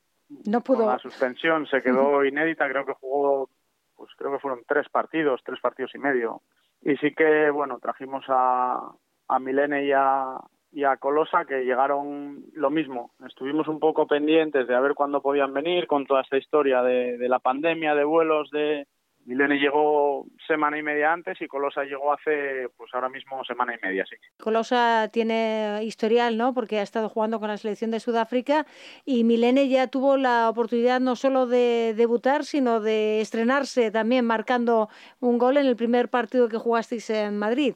[0.46, 0.80] no pudo.
[0.80, 3.50] con la suspensión se quedó inédita, creo que jugó
[3.96, 6.42] pues creo que fueron tres partidos, tres partidos y medio.
[6.82, 8.92] Y sí que, bueno, trajimos a,
[9.28, 10.38] a Milene y a,
[10.72, 13.12] y a Colosa que llegaron lo mismo.
[13.28, 17.18] Estuvimos un poco pendientes de a ver cuándo podían venir con toda esta historia de,
[17.18, 18.86] de la pandemia, de vuelos, de,
[19.28, 23.86] Milene llegó semana y media antes y Colosa llegó hace, pues ahora mismo semana y
[23.86, 24.16] media, sí.
[24.40, 26.54] Colosa tiene historial, ¿no?
[26.54, 28.66] Porque ha estado jugando con la selección de Sudáfrica
[29.04, 34.88] y Milene ya tuvo la oportunidad no solo de debutar, sino de estrenarse también marcando
[35.20, 37.76] un gol en el primer partido que jugasteis en Madrid.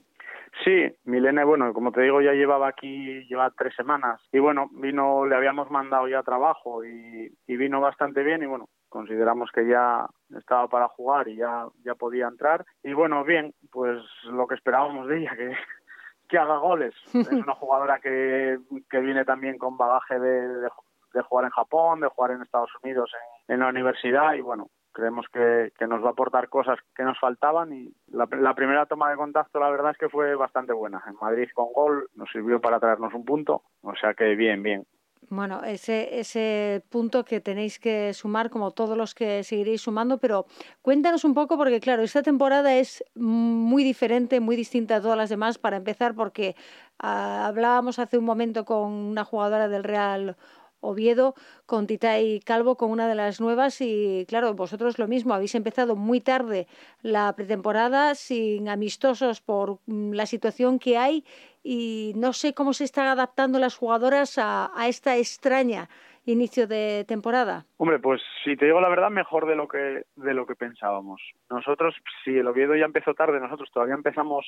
[0.63, 4.21] Sí, Milene, bueno, como te digo, ya llevaba aquí, lleva tres semanas.
[4.31, 8.67] Y bueno, vino, le habíamos mandado ya trabajo y, y vino bastante bien y bueno,
[8.89, 10.05] consideramos que ya
[10.37, 12.65] estaba para jugar y ya, ya podía entrar.
[12.83, 15.55] Y bueno, bien, pues lo que esperábamos de ella, que,
[16.29, 16.93] que haga goles.
[17.13, 18.59] Es una jugadora que,
[18.89, 20.69] que viene también con bagaje de, de,
[21.13, 23.09] de, jugar en Japón, de jugar en Estados Unidos
[23.47, 27.03] en, en la universidad y bueno, creemos que, que, nos va a aportar cosas que
[27.03, 30.73] nos faltaban y la, la, primera toma de contacto la verdad es que fue bastante
[30.73, 31.03] buena.
[31.07, 34.85] En Madrid con gol nos sirvió para traernos un punto, o sea que bien, bien.
[35.29, 40.45] Bueno, ese, ese punto que tenéis que sumar, como todos los que seguiréis sumando, pero
[40.81, 45.29] cuéntanos un poco, porque claro, esta temporada es muy diferente, muy distinta a todas las
[45.29, 46.55] demás, para empezar, porque
[47.01, 50.35] uh, hablábamos hace un momento con una jugadora del Real
[50.81, 55.55] Oviedo con Titay Calvo con una de las nuevas y claro, vosotros lo mismo, habéis
[55.55, 56.67] empezado muy tarde
[57.01, 61.23] la pretemporada sin amistosos por la situación que hay
[61.63, 65.89] y no sé cómo se están adaptando las jugadoras a, a esta extraña
[66.25, 67.65] inicio de temporada.
[67.77, 71.21] Hombre, pues si te digo la verdad, mejor de lo que de lo que pensábamos.
[71.49, 74.45] Nosotros, si el Oviedo ya empezó tarde, nosotros todavía empezamos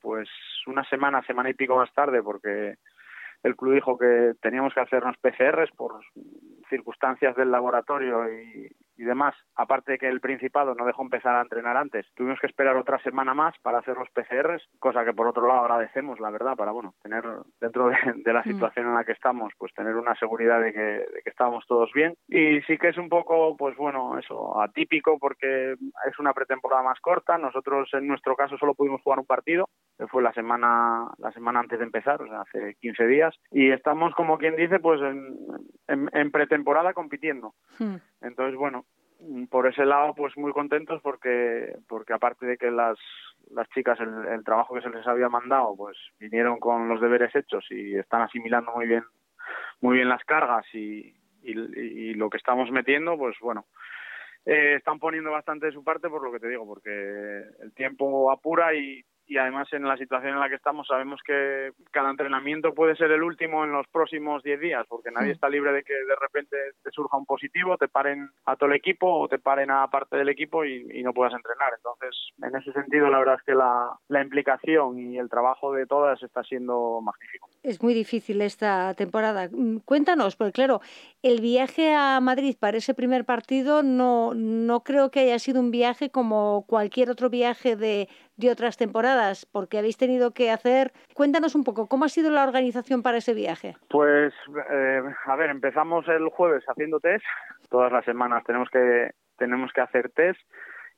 [0.00, 0.28] pues
[0.66, 2.76] una semana, semana y pico más tarde porque
[3.46, 6.00] el club dijo que teníamos que hacernos PCRs por
[6.68, 11.42] circunstancias del laboratorio y, y demás, aparte de que el Principado no dejó empezar a
[11.42, 15.26] entrenar antes, tuvimos que esperar otra semana más para hacer los PCRs, cosa que por
[15.26, 17.24] otro lado agradecemos, la verdad, para bueno, tener
[17.60, 20.80] dentro de, de la situación en la que estamos, pues tener una seguridad de que,
[20.80, 22.14] de que estábamos todos bien.
[22.28, 27.00] Y sí que es un poco, pues bueno, eso, atípico porque es una pretemporada más
[27.00, 27.38] corta.
[27.38, 31.60] Nosotros en nuestro caso solo pudimos jugar un partido, que fue la semana, la semana
[31.60, 35.36] antes de empezar, o sea, hace 15 días, y estamos como quien dice, pues en,
[35.88, 37.54] en, en pretemporada compitiendo.
[37.78, 37.96] Hmm.
[38.20, 38.86] Entonces, bueno,
[39.50, 42.98] por ese lado pues muy contentos porque porque aparte de que las
[43.50, 47.34] las chicas el, el, trabajo que se les había mandado pues vinieron con los deberes
[47.34, 49.04] hechos y están asimilando muy bien
[49.80, 53.66] muy bien las cargas y, y, y lo que estamos metiendo pues bueno
[54.44, 58.30] eh, están poniendo bastante de su parte por lo que te digo porque el tiempo
[58.30, 62.74] apura y y además en la situación en la que estamos sabemos que cada entrenamiento
[62.74, 65.94] puede ser el último en los próximos 10 días porque nadie está libre de que
[65.94, 69.70] de repente te surja un positivo, te paren a todo el equipo o te paren
[69.70, 71.72] a parte del equipo y, y no puedas entrenar.
[71.76, 75.86] Entonces, en ese sentido, la verdad es que la, la, implicación y el trabajo de
[75.86, 77.48] todas está siendo magnífico.
[77.62, 79.48] Es muy difícil esta temporada.
[79.84, 80.80] Cuéntanos, porque claro,
[81.22, 85.70] el viaje a Madrid para ese primer partido no, no creo que haya sido un
[85.70, 90.92] viaje como cualquier otro viaje de, de otras temporadas, porque habéis tenido que hacer.
[91.14, 93.76] Cuéntanos un poco, ¿cómo ha sido la organización para ese viaje?
[93.88, 94.32] Pues,
[94.70, 97.24] eh, a ver, empezamos el jueves haciendo test.
[97.70, 100.40] Todas las semanas tenemos que, tenemos que hacer test.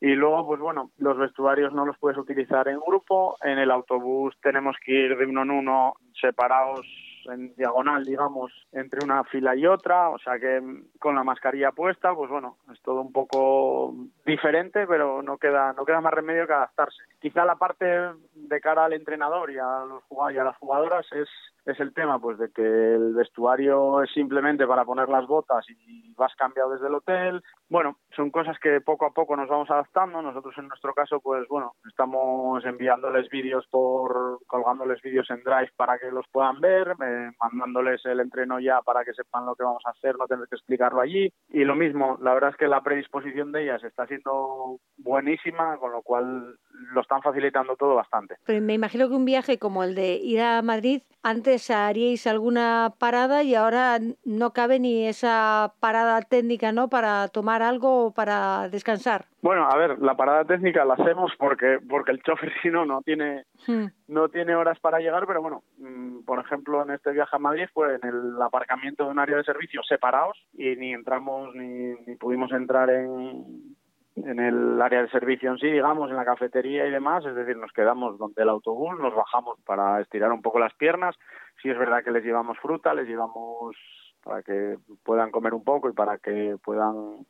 [0.00, 3.36] Y luego, pues bueno, los vestuarios no los puedes utilizar en grupo.
[3.42, 6.86] En el autobús tenemos que ir de uno en uno separados
[7.28, 10.60] en diagonal, digamos, entre una fila y otra, o sea que
[10.98, 15.84] con la mascarilla puesta, pues bueno, es todo un poco diferente, pero no queda no
[15.84, 17.02] queda más remedio que adaptarse.
[17.20, 17.86] Quizá la parte
[18.34, 21.28] de cara al entrenador y a los y a las jugadoras es
[21.68, 26.14] es el tema pues de que el vestuario es simplemente para poner las botas y
[26.14, 27.42] vas cambiado desde el hotel.
[27.68, 30.22] Bueno, son cosas que poco a poco nos vamos adaptando.
[30.22, 35.98] Nosotros en nuestro caso pues bueno, estamos enviándoles vídeos por colgándoles vídeos en Drive para
[35.98, 39.82] que los puedan ver, eh, mandándoles el entreno ya para que sepan lo que vamos
[39.86, 41.32] a hacer, no tener que explicarlo allí.
[41.48, 45.92] Y lo mismo, la verdad es que la predisposición de ellas está siendo buenísima, con
[45.92, 46.56] lo cual
[46.92, 48.36] lo están facilitando todo bastante.
[48.44, 52.94] Pero me imagino que un viaje como el de ir a Madrid, antes haríais alguna
[52.98, 56.88] parada y ahora no cabe ni esa parada técnica, ¿no?
[56.88, 59.26] Para tomar algo o para descansar.
[59.40, 63.02] Bueno, a ver, la parada técnica la hacemos porque porque el chofer si no no
[63.02, 63.86] tiene hmm.
[64.08, 67.66] no tiene horas para llegar, pero bueno, mm, por ejemplo en este viaje a Madrid
[67.72, 72.16] fue en el aparcamiento de un área de servicio separados y ni entramos ni, ni
[72.16, 73.76] pudimos entrar en
[74.24, 77.56] en el área de servicio en sí, digamos, en la cafetería y demás, es decir,
[77.56, 81.16] nos quedamos donde el autobús, nos bajamos para estirar un poco las piernas,
[81.62, 83.76] si es verdad que les llevamos fruta, les llevamos
[84.24, 87.26] para que puedan comer un poco y para que puedan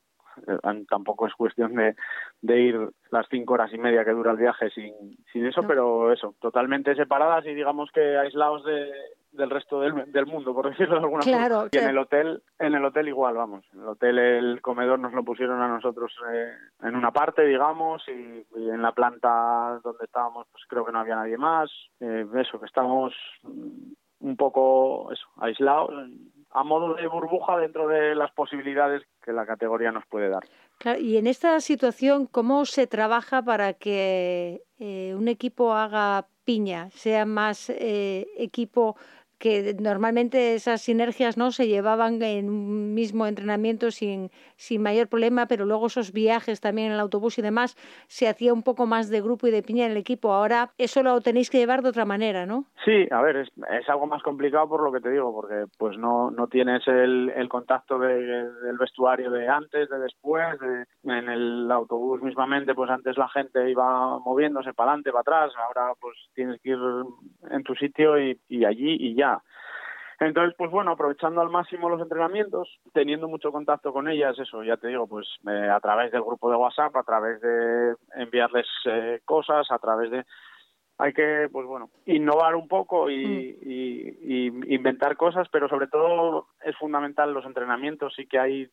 [0.88, 1.94] tampoco es cuestión de,
[2.42, 4.94] de, ir las cinco horas y media que dura el viaje sin,
[5.32, 8.90] sin eso, pero eso, totalmente separadas y digamos que aislados de,
[9.32, 11.68] del resto del, del, mundo, por decirlo de alguna forma.
[11.70, 13.64] Y en el hotel, en el hotel igual, vamos.
[13.72, 18.02] En el hotel el comedor nos lo pusieron a nosotros eh, en una parte, digamos,
[18.08, 21.70] y, en la planta donde estábamos, pues creo que no había nadie más.
[22.00, 23.14] Eh, eso, que estamos
[24.20, 25.90] un poco eso, aislados
[26.50, 30.44] a modo de burbuja dentro de las posibilidades que la categoría nos puede dar.
[31.00, 37.26] y en esta situación, ¿cómo se trabaja para que eh, un equipo haga piña, sea
[37.26, 38.96] más eh, equipo
[39.38, 45.46] que normalmente esas sinergias no se llevaban en un mismo entrenamiento sin, sin mayor problema,
[45.46, 47.76] pero luego esos viajes también en el autobús y demás
[48.08, 50.32] se hacía un poco más de grupo y de piña en el equipo.
[50.32, 52.64] Ahora eso lo tenéis que llevar de otra manera, ¿no?
[52.84, 55.96] Sí, a ver, es, es algo más complicado por lo que te digo, porque pues
[55.96, 61.70] no, no tienes el, el contacto del vestuario de antes, de después, de, en el
[61.70, 66.60] autobús mismamente, pues antes la gente iba moviéndose para adelante, para atrás, ahora pues tienes
[66.60, 66.78] que ir
[67.50, 69.27] en tu sitio y, y allí y ya
[70.26, 74.76] entonces, pues bueno, aprovechando al máximo los entrenamientos, teniendo mucho contacto con ellas, eso, ya
[74.76, 79.20] te digo, pues eh, a través del grupo de WhatsApp, a través de enviarles eh,
[79.24, 80.24] cosas, a través de...
[81.00, 83.70] Hay que, pues bueno, innovar un poco y, mm.
[83.70, 88.68] y, inventar cosas, pero sobre todo es fundamental los entrenamientos, sí que hay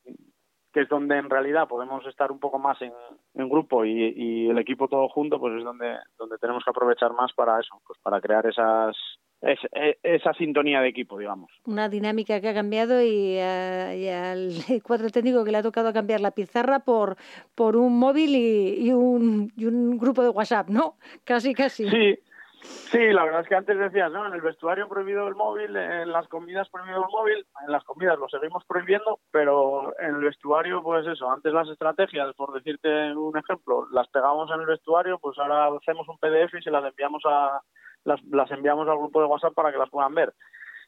[0.74, 2.92] que es donde en realidad podemos estar un poco más en,
[3.36, 7.14] en grupo y, y, el equipo todo junto, pues es donde, donde tenemos que aprovechar
[7.14, 8.94] más para eso, pues para crear esas
[9.46, 9.60] es,
[10.04, 11.52] esa sintonía de equipo, digamos.
[11.66, 14.50] Una dinámica que ha cambiado y, al
[14.84, 17.16] cuadro técnico que le ha tocado cambiar la pizarra por,
[17.54, 20.96] por un móvil y, un, y un grupo de WhatsApp, ¿no?
[21.24, 21.88] Casi, casi.
[21.90, 22.20] Sí,
[22.66, 24.26] Sí, la verdad es que antes decías, ¿no?
[24.26, 28.18] En el vestuario prohibido el móvil, en las comidas prohibido el móvil, en las comidas
[28.18, 33.38] lo seguimos prohibiendo, pero en el vestuario, pues eso, antes las estrategias, por decirte un
[33.38, 37.22] ejemplo, las pegamos en el vestuario, pues ahora hacemos un PDF y se las enviamos
[37.26, 37.62] a,
[38.06, 40.34] las, las enviamos al grupo de WhatsApp para que las puedan ver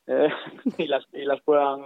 [0.07, 0.29] eh,
[0.77, 1.81] y las y las puedan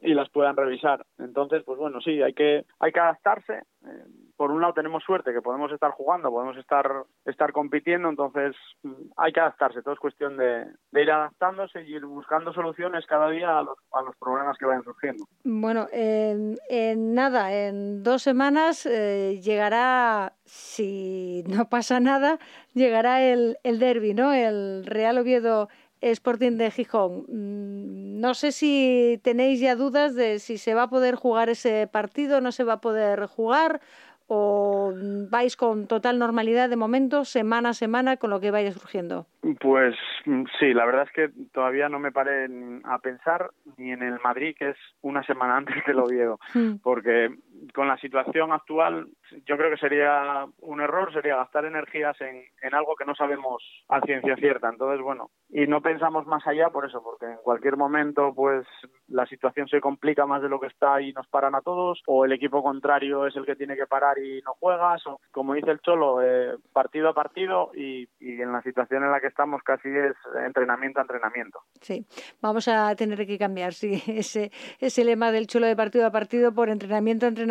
[0.00, 1.04] y las puedan revisar.
[1.18, 3.62] Entonces, pues bueno, sí, hay que hay que adaptarse.
[3.84, 4.04] Eh,
[4.36, 8.92] por un lado tenemos suerte que podemos estar jugando, podemos estar estar compitiendo, entonces mm,
[9.16, 9.82] hay que adaptarse.
[9.82, 14.02] Todo es cuestión de, ir adaptándose y ir buscando soluciones cada día a los, a
[14.02, 15.24] los problemas que vayan surgiendo.
[15.44, 22.38] Bueno, en, nada, en dos semanas eh, llegará, si no pasa nada,
[22.74, 24.32] llegará el, el derby, ¿no?
[24.32, 25.68] El Real Oviedo
[26.00, 27.24] Sporting de Gijón.
[27.28, 31.86] Mm, no sé si tenéis ya dudas de si se va a poder jugar ese
[31.86, 33.80] partido, no se va a poder jugar
[34.28, 34.92] o
[35.30, 39.26] vais con total normalidad de momento, semana a semana, con lo que vaya surgiendo?
[39.60, 42.48] Pues mm, sí, la verdad es que todavía no me paré
[42.84, 46.76] a pensar ni en el Madrid, que es una semana antes que lo Oviedo, hmm.
[46.82, 47.30] porque
[47.74, 49.08] con la situación actual
[49.44, 53.62] yo creo que sería un error, sería gastar energías en, en algo que no sabemos
[53.88, 54.68] a ciencia cierta.
[54.68, 58.66] Entonces, bueno, y no pensamos más allá por eso, porque en cualquier momento pues
[59.08, 62.24] la situación se complica más de lo que está y nos paran a todos, o
[62.24, 65.70] el equipo contrario es el que tiene que parar y no juegas, o como dice
[65.70, 69.62] el Cholo, eh, partido a partido y, y en la situación en la que estamos
[69.62, 70.14] casi es
[70.44, 71.60] entrenamiento a entrenamiento.
[71.80, 72.06] Sí,
[72.40, 76.52] vamos a tener que cambiar sí, ese, ese lema del Cholo de partido a partido
[76.52, 77.45] por entrenamiento a entrenamiento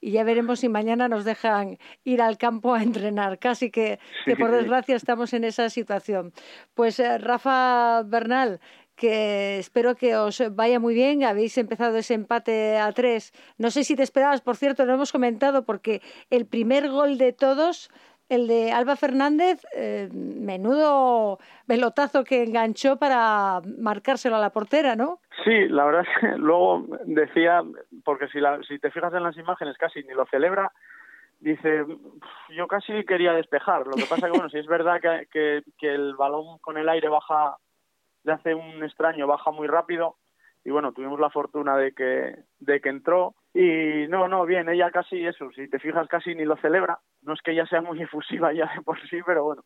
[0.00, 3.38] y ya veremos si mañana nos dejan ir al campo a entrenar.
[3.38, 6.32] Casi que, que por desgracia estamos en esa situación.
[6.74, 8.60] Pues eh, Rafa Bernal,
[8.94, 11.24] que espero que os vaya muy bien.
[11.24, 13.32] Habéis empezado ese empate a tres.
[13.56, 17.32] No sé si te esperabas, por cierto, lo hemos comentado, porque el primer gol de
[17.32, 17.90] todos,
[18.28, 25.20] el de Alba Fernández, eh, menudo pelotazo que enganchó para marcárselo a la portera, ¿no?
[25.44, 27.62] Sí, la verdad es que luego decía,
[28.04, 30.72] porque si, la, si te fijas en las imágenes, casi ni lo celebra.
[31.40, 31.84] Dice,
[32.50, 33.86] yo casi quería despejar.
[33.86, 37.08] Lo que pasa que, bueno, si es verdad que, que, el balón con el aire
[37.08, 37.56] baja
[38.26, 40.16] hace un extraño, baja muy rápido
[40.64, 44.90] y bueno, tuvimos la fortuna de que, de que entró Y no, no, bien, ella
[44.90, 46.98] casi eso, si te fijas casi ni lo celebra.
[47.22, 49.64] No es que ella sea muy efusiva ya de por sí, pero bueno.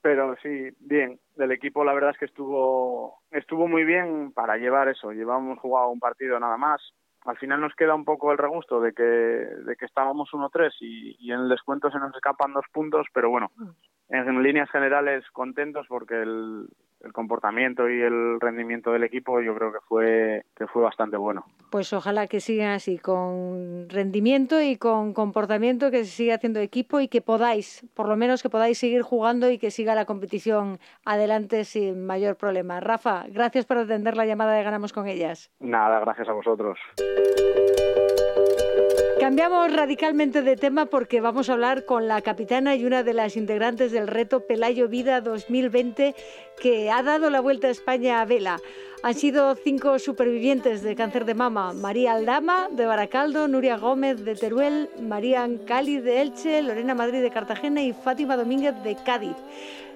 [0.00, 4.88] Pero sí, bien, del equipo la verdad es que estuvo estuvo muy bien para llevar
[4.88, 5.10] eso.
[5.12, 6.80] Llevamos jugado un partido nada más.
[7.24, 11.16] Al final nos queda un poco el regusto de que, de que estábamos 1-3 y,
[11.18, 13.50] y en el descuento se nos escapan dos puntos, pero bueno,
[14.08, 16.68] en líneas generales contentos porque el,
[17.00, 21.44] el comportamiento y el rendimiento del equipo yo creo que fue que fue bastante bueno.
[21.70, 27.00] Pues ojalá que sigan así, con rendimiento y con comportamiento, que se siga haciendo equipo
[27.00, 30.78] y que podáis, por lo menos que podáis seguir jugando y que siga la competición
[31.04, 32.80] adelante sin mayor problema.
[32.80, 35.50] Rafa, gracias por atender la llamada de Ganamos con ellas.
[35.60, 36.78] Nada, gracias a vosotros.
[39.28, 43.36] Cambiamos radicalmente de tema porque vamos a hablar con la capitana y una de las
[43.36, 46.14] integrantes del reto Pelayo Vida 2020
[46.58, 48.58] que ha dado la vuelta a España a vela.
[49.02, 51.74] Han sido cinco supervivientes de cáncer de mama.
[51.74, 57.30] María Aldama de Baracaldo, Nuria Gómez de Teruel, María Cali de Elche, Lorena Madrid de
[57.30, 59.36] Cartagena y Fátima Domínguez de Cádiz.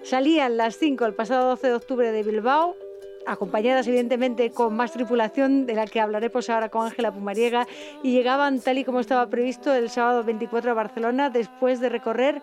[0.02, 2.76] Salían las cinco el pasado 12 de octubre de Bilbao
[3.26, 7.66] acompañadas evidentemente con más tripulación de la que hablaré pues ahora con Ángela Pumariega
[8.02, 12.42] y llegaban tal y como estaba previsto el sábado 24 a Barcelona después de recorrer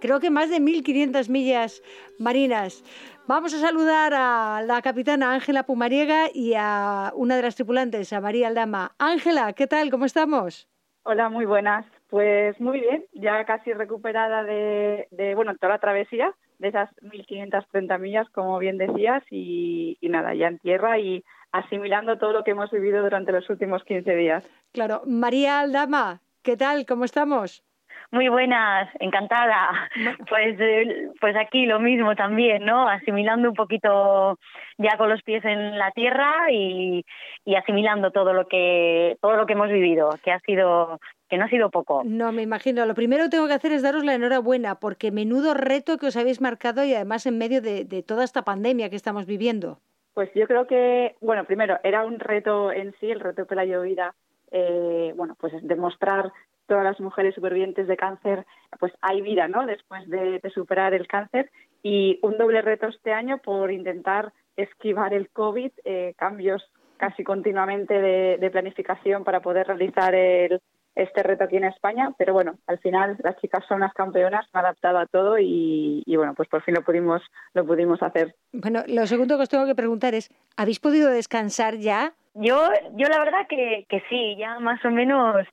[0.00, 1.82] creo que más de 1.500 millas
[2.18, 2.84] marinas.
[3.26, 8.20] Vamos a saludar a la capitana Ángela Pumariega y a una de las tripulantes, a
[8.20, 8.92] María Aldama.
[8.98, 9.90] Ángela, ¿qué tal?
[9.90, 10.68] ¿Cómo estamos?
[11.02, 11.84] Hola, muy buenas.
[12.08, 17.98] Pues muy bien, ya casi recuperada de, de bueno, toda la travesía de esas 1.530
[17.98, 22.70] millas, como bien decías, y, nada, ya en tierra y asimilando todo lo que hemos
[22.70, 24.44] vivido durante los últimos 15 días.
[24.72, 25.02] Claro.
[25.06, 26.84] María Aldama, ¿qué tal?
[26.86, 27.64] ¿Cómo estamos?
[28.10, 29.90] Muy buenas, encantada.
[30.28, 32.88] Pues, eh, pues aquí lo mismo también, ¿no?
[32.88, 34.38] Asimilando un poquito
[34.76, 37.04] ya con los pies en la tierra y,
[37.44, 41.44] y asimilando todo lo que todo lo que hemos vivido, que ha sido que no
[41.44, 42.02] ha sido poco.
[42.04, 42.86] No, me imagino.
[42.86, 46.16] Lo primero que tengo que hacer es daros la enhorabuena, porque menudo reto que os
[46.16, 49.78] habéis marcado y además en medio de, de toda esta pandemia que estamos viviendo.
[50.14, 53.64] Pues yo creo que, bueno, primero, era un reto en sí, el reto de la
[53.64, 54.14] llovida,
[54.50, 56.32] eh, bueno, pues demostrar
[56.68, 58.46] todas las mujeres supervivientes de cáncer,
[58.78, 59.66] pues hay vida, ¿no?
[59.66, 61.50] Después de, de, superar el cáncer
[61.82, 66.62] y un doble reto este año por intentar esquivar el COVID, eh, cambios
[66.98, 70.60] casi continuamente de, de, planificación para poder realizar el,
[70.98, 74.64] este reto aquí en España, pero bueno, al final las chicas son las campeonas, han
[74.64, 77.22] adaptado a todo y, y, bueno, pues por fin lo pudimos,
[77.54, 78.34] lo pudimos hacer.
[78.52, 82.14] Bueno, lo segundo que os tengo que preguntar es, ¿habéis podido descansar ya?
[82.34, 85.46] Yo, yo la verdad que, que sí, ya más o menos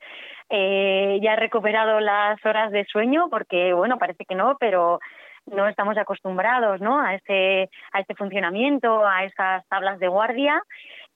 [0.50, 5.00] eh, ya he recuperado las horas de sueño porque, bueno, parece que no, pero
[5.46, 7.00] no estamos acostumbrados ¿no?
[7.00, 10.62] a, este, a este funcionamiento, a esas tablas de guardia.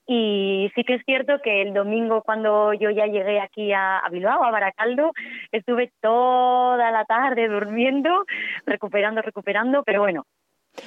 [0.06, 4.42] Y sí que es cierto que el domingo cuando yo ya llegué aquí a, Bilbao,
[4.42, 5.12] a Baracaldo,
[5.52, 8.24] estuve toda la tarde durmiendo,
[8.66, 10.24] recuperando, recuperando, pero bueno,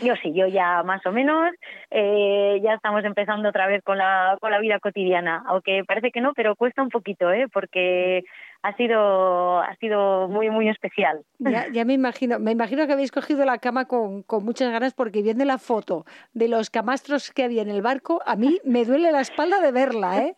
[0.01, 1.51] yo sí, yo ya más o menos,
[1.91, 6.21] eh, ya estamos empezando otra vez con la, con la vida cotidiana, aunque parece que
[6.21, 7.47] no, pero cuesta un poquito, ¿eh?
[7.51, 8.23] porque
[8.63, 11.23] ha sido, ha sido muy, muy especial.
[11.39, 14.93] Ya, ya me imagino, me imagino que habéis cogido la cama con, con muchas ganas
[14.93, 18.85] porque viendo la foto de los camastros que había en el barco, a mí me
[18.85, 20.33] duele la espalda de verla, ¿eh?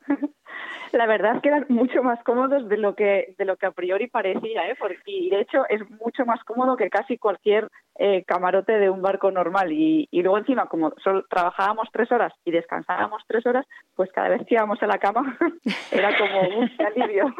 [0.94, 3.72] la verdad es que eran mucho más cómodos de lo que de lo que a
[3.72, 4.76] priori parecía, ¿eh?
[4.78, 9.02] Porque, y de hecho es mucho más cómodo que casi cualquier eh, camarote de un
[9.02, 9.72] barco normal.
[9.72, 14.30] Y, y luego encima, como solo trabajábamos tres horas y descansábamos tres horas, pues cada
[14.30, 15.36] vez que íbamos a la cama
[15.92, 17.34] era como un alivio.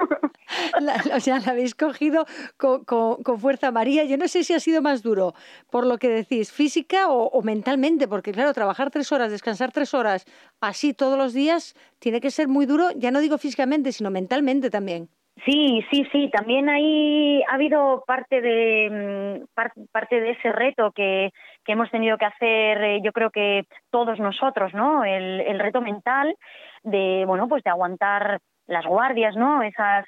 [0.81, 2.27] La, o sea, la habéis cogido
[2.57, 4.05] con, con, con, fuerza, María.
[4.05, 5.35] Yo no sé si ha sido más duro,
[5.71, 9.95] por lo que decís, física o, o mentalmente, porque claro, trabajar tres horas, descansar tres
[9.95, 10.25] horas,
[10.61, 14.71] así todos los días, tiene que ser muy duro, ya no digo físicamente, sino mentalmente
[14.71, 15.09] también.
[15.45, 16.31] Sí, sí, sí.
[16.31, 19.45] También ahí ha habido parte de
[19.93, 21.31] parte de ese reto que,
[21.65, 22.83] que hemos tenido que hacer.
[22.83, 25.05] Eh, yo creo que todos nosotros, ¿no?
[25.05, 26.35] El, el reto mental
[26.83, 29.63] de bueno, pues de aguantar las guardias, ¿no?
[29.63, 30.07] Esas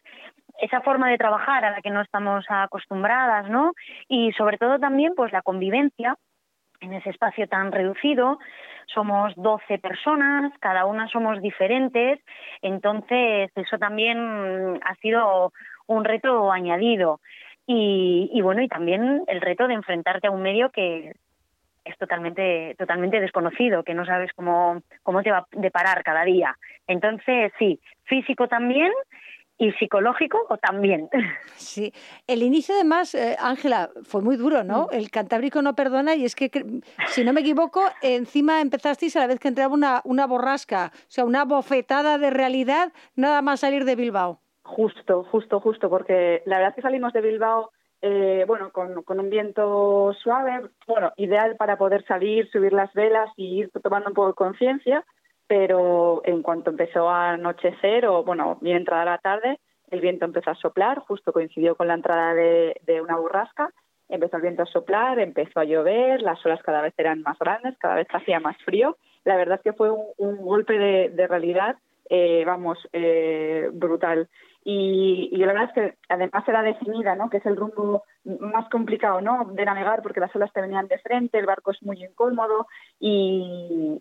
[0.59, 3.72] esa forma de trabajar a la que no estamos acostumbradas, ¿no?
[4.09, 6.16] Y sobre todo también, pues la convivencia
[6.81, 8.39] en ese espacio tan reducido.
[8.87, 12.20] Somos 12 personas, cada una somos diferentes,
[12.62, 15.53] entonces eso también ha sido
[15.87, 17.20] un reto añadido.
[17.66, 21.12] Y, y bueno, y también el reto de enfrentarte a un medio que
[21.85, 26.57] es totalmente totalmente desconocido, que no sabes cómo, cómo te va a deparar cada día.
[26.87, 28.93] Entonces, sí, físico también
[29.59, 31.09] y psicológico o también.
[31.57, 31.92] Sí,
[32.26, 34.84] el inicio además, eh, Ángela, fue muy duro, ¿no?
[34.84, 34.94] Mm.
[34.94, 36.50] El Cantábrico no perdona y es que,
[37.07, 41.04] si no me equivoco, encima empezasteis a la vez que entraba una, una borrasca, o
[41.09, 44.38] sea, una bofetada de realidad nada más salir de Bilbao.
[44.62, 47.70] Justo, justo, justo, porque la verdad es que salimos de Bilbao
[48.02, 53.30] eh, bueno, con, con, un viento suave, bueno, ideal para poder salir, subir las velas
[53.36, 55.04] y ir tomando un poco de conciencia,
[55.47, 59.59] pero en cuanto empezó a anochecer o, bueno, bien entrada la tarde,
[59.90, 63.70] el viento empezó a soplar, justo coincidió con la entrada de, una burrasca,
[64.09, 67.78] empezó el viento a soplar, empezó a llover, las olas cada vez eran más grandes,
[67.78, 68.97] cada vez hacía más frío.
[69.24, 71.76] La verdad es que fue un, golpe de, realidad,
[72.11, 74.28] eh, vamos, eh, brutal.
[74.69, 77.31] Y, y, la verdad es que además era definida, ¿no?
[77.31, 79.45] que es el rumbo más complicado ¿no?
[79.53, 82.67] de navegar porque las olas te venían de frente, el barco es muy incómodo
[82.99, 84.01] y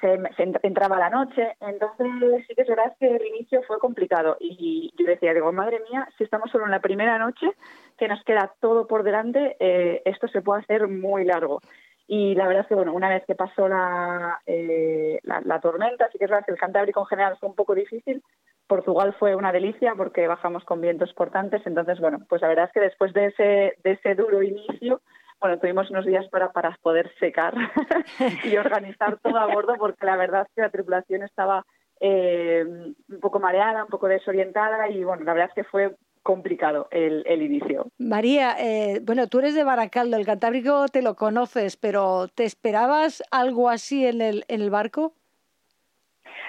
[0.00, 0.20] se,
[0.62, 1.56] entraba la noche.
[1.58, 2.06] Entonces
[2.46, 6.08] sí que es verdad que el inicio fue complicado y yo decía, digo, madre mía,
[6.16, 7.50] si estamos solo en la primera noche,
[7.98, 11.60] que nos queda todo por delante, eh, esto se puede hacer muy largo.
[12.06, 16.08] Y la verdad es que, bueno, una vez que pasó la, eh, la, la, tormenta,
[16.12, 18.22] sí que es verdad que el Cantábrico en general fue un poco difícil,
[18.66, 21.62] Portugal fue una delicia porque bajamos con vientos portantes.
[21.66, 25.00] Entonces, bueno, pues la verdad es que después de ese, de ese duro inicio,
[25.40, 27.54] bueno, tuvimos unos días para, para poder secar
[28.44, 31.64] y organizar todo a bordo porque la verdad es que la tripulación estaba
[32.00, 36.88] eh, un poco mareada, un poco desorientada y bueno, la verdad es que fue complicado
[36.90, 37.86] el, el inicio.
[37.98, 43.22] María, eh, bueno, tú eres de Baracaldo, el Cantábrico te lo conoces, pero ¿te esperabas
[43.30, 45.14] algo así en el, en el barco?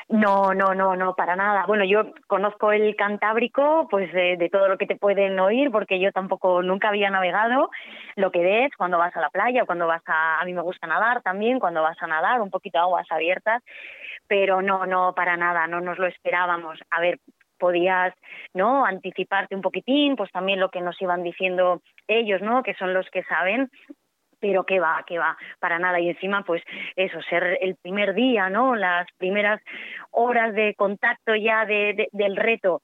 [0.09, 1.65] No, no, no, no, para nada.
[1.67, 6.13] Bueno, yo conozco el Cantábrico, pues de, todo lo que te pueden oír, porque yo
[6.13, 7.69] tampoco nunca había navegado.
[8.15, 10.87] Lo que ves cuando vas a la playa, cuando vas a, a mí me gusta
[10.87, 13.61] nadar también, cuando vas a nadar, un poquito aguas abiertas,
[14.27, 16.79] pero no, no, para nada, no nos lo esperábamos.
[16.89, 17.19] A ver,
[17.59, 18.13] podías
[18.53, 22.93] no anticiparte un poquitín pues también lo que nos iban diciendo ellos no que son
[22.93, 23.69] los que saben
[24.39, 25.99] pero que va, que va, para nada.
[25.99, 26.61] Y encima, pues
[26.95, 28.75] eso, ser el primer día, ¿no?
[28.75, 29.61] Las primeras
[30.11, 32.81] horas de contacto ya de, del reto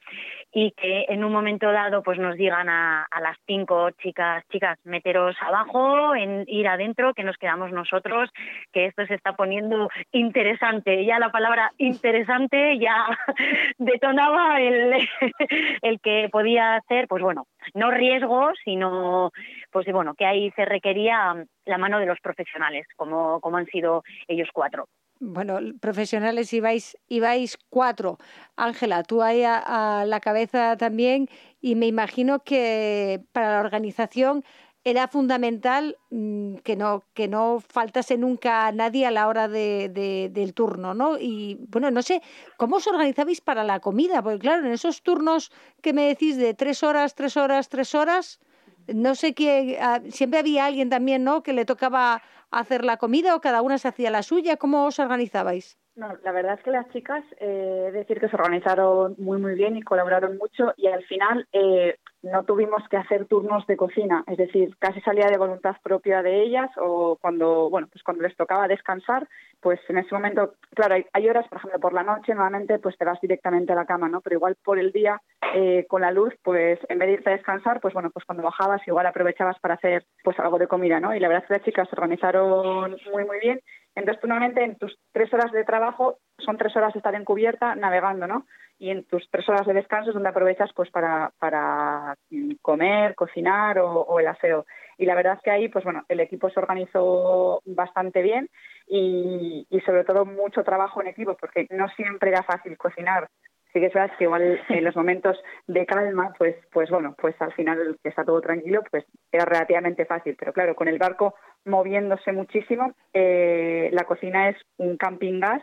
[0.51, 4.77] y que en un momento dado pues nos digan a, a, las cinco chicas, chicas,
[4.83, 8.29] meteros abajo, en ir adentro, que nos quedamos nosotros,
[8.71, 11.05] que esto se está poniendo interesante.
[11.05, 13.07] Ya la palabra interesante ya
[13.77, 14.93] detonaba el,
[15.81, 19.31] el que podía ser, pues bueno, no riesgo, sino
[19.71, 24.03] pues bueno, que ahí se requería la mano de los profesionales, como, como han sido
[24.27, 24.87] ellos cuatro.
[25.19, 28.17] Bueno, profesionales ibais, ibais cuatro.
[28.57, 31.29] Ángela, tú ahí a, la cabeza también
[31.61, 34.43] y me imagino que para la organización
[34.83, 40.53] era fundamental mm, que no que no faltase nunca nadie a la hora de, del
[40.53, 41.17] turno, ¿no?
[41.17, 42.21] Y bueno, no sé,
[42.57, 44.21] ¿cómo os organizabais para la comida?
[44.21, 48.41] Porque claro, en esos turnos que me decís de tres horas, tres horas, tres horas,
[48.87, 51.43] no sé qué, ah, siempre había alguien también, ¿no?
[51.43, 52.21] Que le tocaba
[52.51, 54.57] hacer la comida o cada una se hacía la suya.
[54.57, 55.77] ¿Cómo os organizabais?
[55.95, 59.77] No, la verdad es que las chicas, eh, decir que se organizaron muy, muy bien
[59.77, 64.37] y colaboraron mucho y al final eh, no tuvimos que hacer turnos de cocina, es
[64.37, 68.67] decir, casi salía de voluntad propia de ellas o cuando, bueno, pues cuando les tocaba
[68.67, 69.27] descansar,
[69.59, 73.05] pues en ese momento, claro, hay, horas, por ejemplo, por la noche normalmente pues te
[73.05, 74.21] vas directamente a la cama, ¿no?
[74.21, 75.21] Pero igual por el día
[75.53, 78.43] eh, con la luz, pues en vez de irte a descansar, pues bueno, pues cuando
[78.43, 81.13] bajabas igual aprovechabas para hacer pues algo de comida, ¿no?
[81.13, 83.59] Y la verdad es que las chicas se organizaron muy, muy bien
[83.95, 87.25] entonces, tú normalmente en tus tres horas de trabajo son tres horas de estar en
[87.25, 88.47] cubierta navegando, ¿no?
[88.79, 92.15] Y en tus tres horas de descanso es donde aprovechas pues para, para
[92.61, 94.65] comer, cocinar o, el aseo.
[94.97, 98.49] Y la verdad es que ahí, pues bueno, el equipo se organizó bastante bien
[98.87, 103.29] y sobre todo mucho trabajo en equipo, porque no siempre era fácil cocinar
[103.73, 107.35] sí que es verdad que igual en los momentos de calma, pues, pues bueno, pues
[107.41, 110.35] al final que está todo tranquilo, pues era relativamente fácil.
[110.39, 115.61] Pero claro, con el barco moviéndose muchísimo, eh, la cocina es un camping gas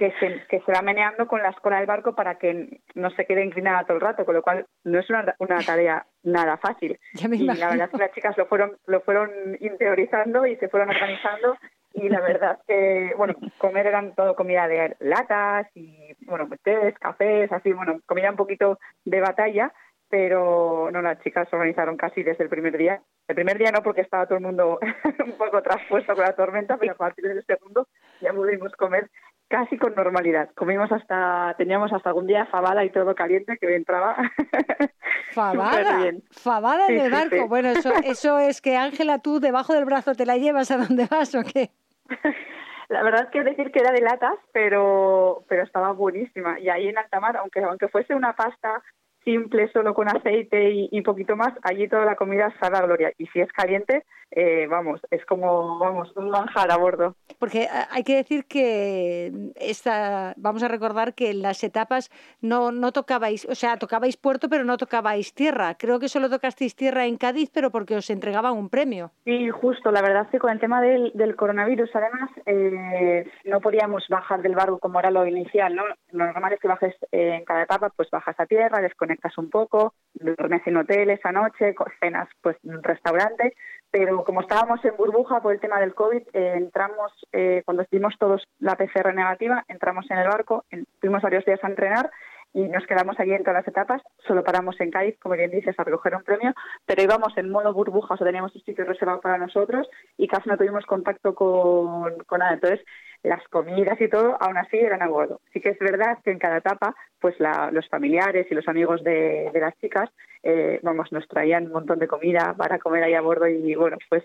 [0.00, 3.26] que se, que se va meneando con la escola del barco para que no se
[3.26, 6.98] quede inclinada todo el rato, con lo cual no es una, una tarea nada fácil.
[7.14, 9.30] Y la verdad es que las chicas lo fueron, lo fueron
[9.60, 11.54] interiorizando y se fueron organizando
[11.92, 16.60] y la verdad que, bueno, comer eran todo comida de latas y, bueno, pues
[17.00, 19.72] cafés, así, bueno, comida un poquito de batalla,
[20.08, 23.02] pero no, las chicas se organizaron casi desde el primer día.
[23.28, 24.78] El primer día no, porque estaba todo el mundo
[25.24, 27.86] un poco traspuesto con la tormenta, pero a partir del segundo
[28.20, 29.08] ya pudimos comer
[29.50, 30.48] casi con normalidad.
[30.54, 34.16] Comimos hasta, teníamos hasta algún día fabada y todo caliente que entraba.
[35.32, 37.46] Fabada, fabada en el barco.
[37.46, 41.06] Bueno, eso, eso es que Ángela, tú debajo del brazo te la llevas a donde
[41.06, 41.70] vas o qué.
[42.88, 46.58] La verdad es que decir que era de latas, pero, pero estaba buenísima.
[46.58, 48.82] Y ahí en alta mar, aunque, aunque fuese una pasta
[49.30, 53.12] simple, solo con aceite y, y poquito más, allí toda la comida a gloria.
[53.18, 57.16] Y si es caliente, eh, vamos, es como, vamos, un manjar a bordo.
[57.38, 62.10] Porque hay que decir que esta, vamos a recordar que en las etapas
[62.40, 65.74] no, no tocabais, o sea, tocabais puerto, pero no tocabais tierra.
[65.76, 69.12] Creo que solo tocasteis tierra en Cádiz, pero porque os entregaban un premio.
[69.24, 69.90] Sí, justo.
[69.90, 74.42] La verdad es que con el tema del, del coronavirus, además, eh, no podíamos bajar
[74.42, 75.84] del barco como era lo inicial, ¿no?
[76.12, 79.50] Lo normal es que bajes eh, en cada etapa, pues bajas a tierra, desconectas un
[79.50, 83.54] poco, duermes en hotel esa noche, cenas pues en un restaurante,
[83.90, 88.14] pero como estábamos en burbuja por el tema del COVID, eh, entramos, eh, cuando estuvimos
[88.18, 92.10] todos la PCR negativa, entramos en el barco, en, tuvimos varios días a entrenar
[92.52, 95.78] y nos quedamos allí en todas las etapas, solo paramos en Cádiz, como bien dices,
[95.78, 96.52] a recoger un premio,
[96.84, 100.48] pero íbamos en modo burbuja, o sea, teníamos un sitio reservado para nosotros y casi
[100.48, 102.54] no tuvimos contacto con, con nada.
[102.54, 102.80] Entonces,
[103.22, 105.40] las comidas y todo, aún así eran a bordo.
[105.52, 109.02] Sí que es verdad que en cada etapa, pues la, los familiares y los amigos
[109.04, 110.10] de, de las chicas,
[110.42, 113.98] eh, vamos, nos traían un montón de comida para comer ahí a bordo y bueno,
[114.08, 114.24] pues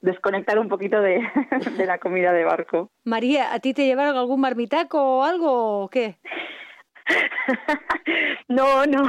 [0.00, 1.20] desconectar un poquito de,
[1.86, 2.90] la comida de barco.
[3.04, 6.16] María, ¿a ti te llevaron algún marmitaco o algo o qué?
[8.48, 9.02] no, no,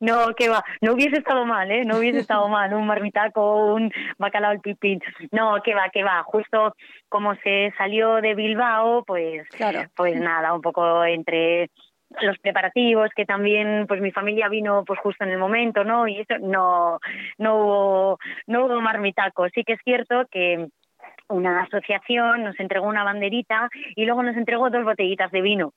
[0.00, 1.84] no, que va, no hubiese estado mal, ¿eh?
[1.84, 5.00] No hubiese estado mal, un marmitaco, un bacalao al pipín.
[5.30, 6.74] No, que va, que va, justo
[7.08, 9.82] como se salió de Bilbao, pues, claro.
[9.94, 11.70] pues nada, un poco entre
[12.22, 16.20] los preparativos que también pues mi familia vino pues justo en el momento no y
[16.20, 17.00] eso no
[17.38, 20.68] no hubo no hubo marmitaco sí que es cierto que
[21.28, 25.72] una asociación nos entregó una banderita y luego nos entregó dos botellitas de vino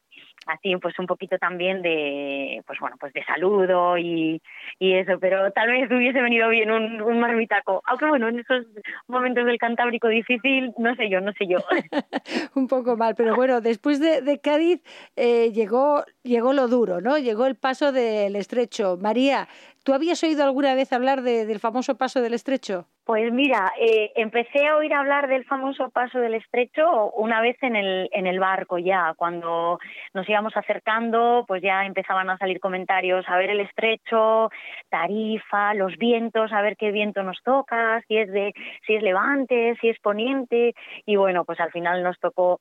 [0.46, 4.42] así pues un poquito también de pues bueno pues de saludo y,
[4.80, 7.82] y eso pero tal vez hubiese venido bien un, un marmitaco.
[7.86, 8.66] Aunque bueno en esos
[9.08, 11.58] momentos del Cantábrico difícil no sé yo no sé yo.
[12.56, 14.82] Un poco mal pero bueno después de, de Cádiz
[15.16, 18.98] eh, llegó llegó lo duro no llegó el paso del estrecho.
[19.02, 19.48] María
[19.88, 22.88] ¿Tú habías oído alguna vez hablar de, del famoso paso del estrecho?
[23.06, 27.78] Pues mira, eh, empecé a oír hablar del famoso paso del estrecho una vez en
[27.78, 29.80] el, en el barco ya, cuando
[30.14, 34.50] nos íbamos acercando, pues ya empezaban a salir comentarios, a ver el estrecho,
[34.90, 38.54] tarifa, los vientos, a ver qué viento nos toca, si es de,
[38.86, 40.76] si es levante, si es poniente,
[41.06, 42.60] y bueno, pues al final nos tocó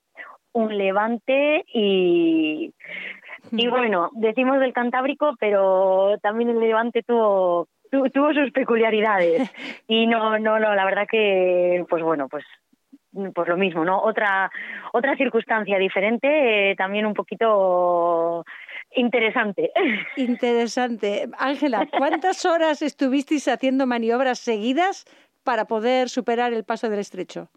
[0.56, 2.72] un levante y
[3.52, 9.50] y bueno, decimos del Cantábrico, pero también el Levante tuvo tu, tuvo sus peculiaridades.
[9.88, 12.44] Y no no no la verdad que pues bueno pues
[13.34, 14.50] pues lo mismo no otra
[14.92, 18.44] otra circunstancia diferente eh, también un poquito
[18.94, 19.70] interesante.
[20.16, 21.28] Interesante.
[21.38, 25.04] Ángela cuántas horas estuvisteis haciendo maniobras seguidas
[25.44, 27.48] para poder superar el paso del estrecho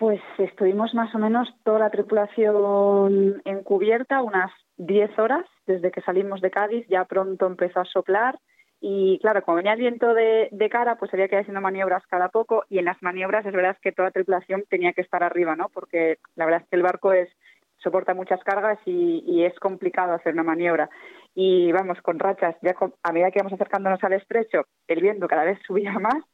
[0.00, 6.00] pues estuvimos más o menos toda la tripulación en cubierta, unas 10 horas desde que
[6.00, 8.38] salimos de Cádiz, ya pronto empezó a soplar
[8.80, 12.30] y claro, como venía el viento de, cara, pues había que ir haciendo maniobras cada
[12.30, 15.54] poco y en las maniobras es verdad que toda la tripulación tenía que estar arriba,
[15.54, 15.68] ¿no?
[15.68, 17.28] Porque la verdad es que el barco es
[17.76, 20.88] soporta muchas cargas y, es complicado hacer una maniobra.
[21.34, 25.44] Y vamos, con rachas, ya a medida que íbamos acercándonos al estrecho, el viento cada
[25.44, 26.24] vez subía más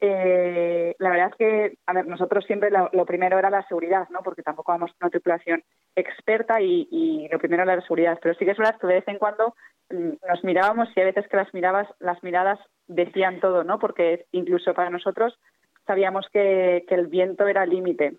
[0.00, 4.20] eh, la verdad es que, a ver, nosotros siempre lo, primero era la seguridad, ¿no?
[4.22, 5.62] Porque tampoco vamos una tripulación
[5.94, 8.18] experta y, y, lo primero era la seguridad.
[8.22, 9.54] Pero sí que es verdad que de vez en cuando
[9.90, 13.78] mm, nos mirábamos y a veces que las mirabas, las miradas decían todo, ¿no?
[13.78, 15.38] Porque incluso para nosotros
[15.86, 18.16] sabíamos que, que el viento era límite.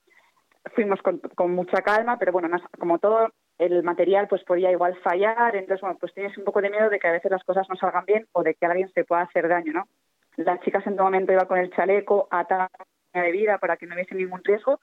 [0.75, 5.55] Fuimos con, con, mucha calma, pero bueno, como todo el material pues podía igual fallar,
[5.55, 7.75] entonces bueno, pues tienes un poco de miedo de que a veces las cosas no
[7.75, 9.87] salgan bien o de que alguien se pueda hacer daño, ¿no?
[10.37, 12.69] Las chicas en todo momento iban con el chaleco atada
[13.13, 14.79] de vida para que no hubiese ningún riesgo.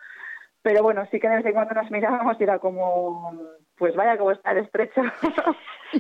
[0.63, 3.33] Pero bueno, sí que de vez en cuando nos mirábamos y era como,
[3.77, 5.03] pues vaya, como está el estrecho.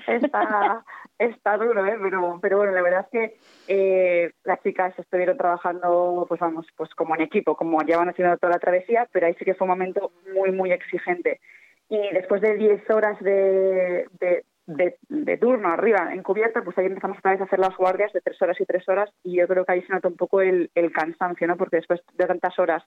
[0.06, 0.84] está,
[1.18, 1.96] está duro, ¿eh?
[2.02, 3.36] Pero, pero bueno, la verdad es que
[3.68, 8.54] eh, las chicas estuvieron trabajando, pues vamos, pues como en equipo, como llevan haciendo toda
[8.54, 11.40] la travesía, pero ahí sí que fue un momento muy, muy exigente.
[11.88, 17.18] Y después de 10 horas de, de, de, turno arriba en cubierta, pues ahí empezamos
[17.18, 19.64] otra vez a hacer las guardias de tres horas y tres horas y yo creo
[19.64, 21.56] que ahí se nota un poco el, el cansancio, ¿no?
[21.56, 22.84] Porque después de tantas horas,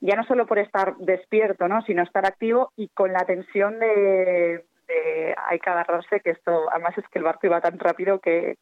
[0.00, 1.82] ya no solo por estar despierto, ¿no?
[1.82, 4.64] Sino estar activo y con la tensión de,
[5.48, 8.56] hay que agarrarse, que esto, además es que el barco iba tan rápido que,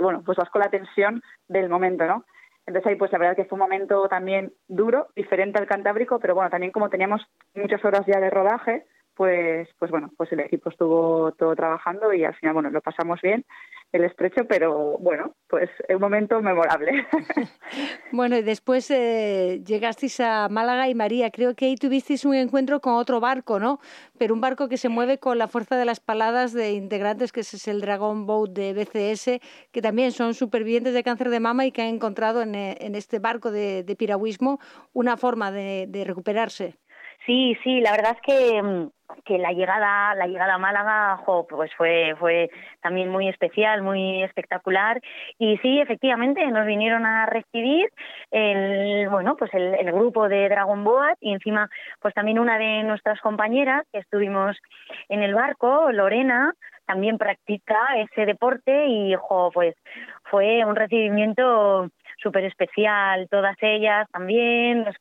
[0.00, 2.24] bueno, pues vas con la tensión del momento, ¿no?
[2.66, 6.34] Entonces ahí pues la verdad que fue un momento también duro, diferente al Cantábrico, pero
[6.34, 8.84] bueno, también como teníamos muchas horas ya de rodaje,
[9.20, 13.20] pues, pues bueno, pues el equipo estuvo todo trabajando y al final, bueno, lo pasamos
[13.20, 13.44] bien
[13.92, 17.06] el estrecho, pero bueno, pues es un momento memorable.
[18.12, 22.80] bueno, y después eh, llegasteis a Málaga y María, creo que ahí tuvisteis un encuentro
[22.80, 23.78] con otro barco, ¿no?
[24.16, 27.40] Pero un barco que se mueve con la fuerza de las paladas de integrantes, que
[27.40, 29.38] es el Dragon Boat de BCS,
[29.70, 33.18] que también son supervivientes de cáncer de mama y que han encontrado en, eh, este
[33.18, 34.60] barco de, piragüismo
[34.94, 36.78] una forma de recuperarse.
[37.26, 38.90] Sí, sí, la verdad es que, mm,
[39.24, 42.50] que la llegada, la llegada a Málaga, pues fue, fue
[42.80, 45.00] también muy especial, muy espectacular.
[45.38, 47.90] Y sí, efectivamente, nos vinieron a recibir
[48.30, 51.68] el, bueno, pues el, el grupo de Dragon Boat y encima,
[52.00, 54.56] pues también una de nuestras compañeras que estuvimos
[55.08, 56.54] en el barco, Lorena,
[56.86, 59.76] también practica ese deporte y, jo, pues
[60.24, 61.88] fue un recibimiento
[62.22, 64.96] súper especial, todas ellas también, nos,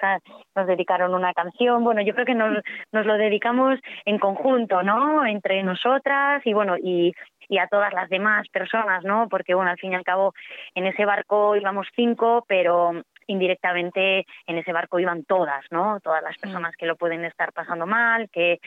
[0.56, 5.26] nos dedicaron una canción, bueno, yo creo que nos, nos lo dedicamos en conjunto, ¿no?
[5.26, 7.14] Entre nosotras y bueno, y,
[7.48, 9.28] y a todas las demás personas, ¿no?
[9.28, 10.34] Porque bueno, al fin y al cabo
[10.76, 12.94] en ese barco íbamos cinco, pero
[13.28, 16.00] indirectamente en ese barco iban todas, ¿no?
[16.00, 16.42] Todas las mm.
[16.42, 18.60] personas que lo pueden estar pasando mal, que,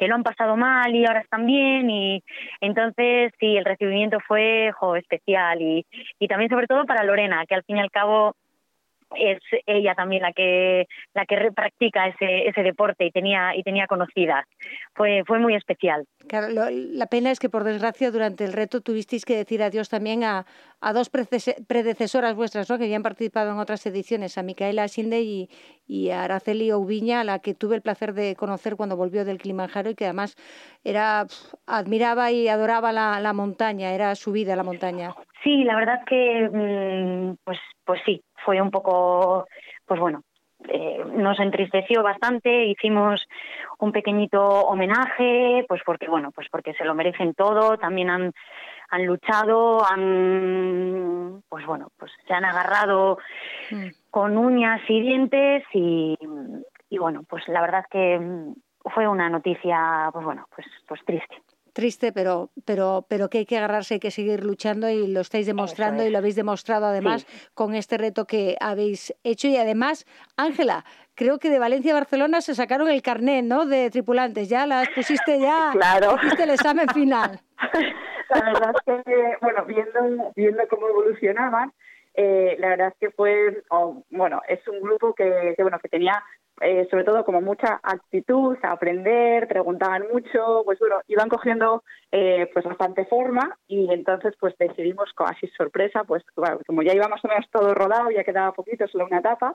[0.00, 2.24] que lo han pasado mal y ahora están bien y
[2.62, 5.86] entonces sí, el recibimiento fue especial y,
[6.18, 8.34] y también sobre todo para Lorena, que al fin y al cabo
[9.16, 13.86] es ella también la que la que practica ese, ese deporte y tenía y tenía
[13.86, 14.44] conocidas.
[14.94, 16.06] Fue fue muy especial.
[16.28, 20.22] Claro, la pena es que por desgracia durante el reto tuvisteis que decir adiós también
[20.24, 20.46] a,
[20.80, 22.78] a dos predecesoras vuestras ¿no?
[22.78, 25.50] que habían participado en otras ediciones a Micaela Sinde y,
[25.86, 29.38] y a Araceli Oubiña a la que tuve el placer de conocer cuando volvió del
[29.38, 30.36] Kilimanjaro y que además
[30.84, 31.26] era
[31.66, 36.48] admiraba y adoraba la, la montaña era su vida la montaña sí la verdad que
[36.52, 39.46] mm, pues pues sí fue un poco,
[39.86, 40.22] pues bueno,
[40.68, 43.26] eh, nos entristeció bastante, hicimos
[43.78, 48.32] un pequeñito homenaje, pues porque bueno, pues porque se lo merecen todo, también han
[48.90, 53.18] han luchado, han pues bueno, pues se han agarrado
[53.70, 53.88] mm.
[54.10, 56.18] con uñas y dientes y,
[56.88, 58.20] y bueno, pues la verdad que
[58.94, 61.36] fue una noticia pues bueno, pues pues triste
[61.72, 65.46] triste, pero, pero, pero que hay que agarrarse, hay que seguir luchando y lo estáis
[65.46, 69.48] demostrando y lo habéis demostrado además con este reto que habéis hecho.
[69.48, 70.06] Y además,
[70.36, 73.66] Ángela, creo que de Valencia a Barcelona se sacaron el carnet, ¿no?
[73.66, 76.16] De tripulantes, ya las pusiste ya, claro.
[76.16, 77.40] hiciste el examen final.
[78.30, 81.72] La verdad es que, bueno, viendo, viendo cómo evolucionaban,
[82.14, 83.62] eh, la verdad es que fue,
[84.10, 86.22] bueno, es un grupo que, que, bueno, que tenía
[86.60, 91.82] eh, sobre todo como mucha actitud aprender, preguntaban mucho, pues bueno, iban cogiendo
[92.12, 96.22] eh, pues bastante forma y entonces pues decidimos, así sorpresa, pues
[96.66, 99.54] como ya iba más o menos todo rodado, ya quedaba poquito, solo una etapa,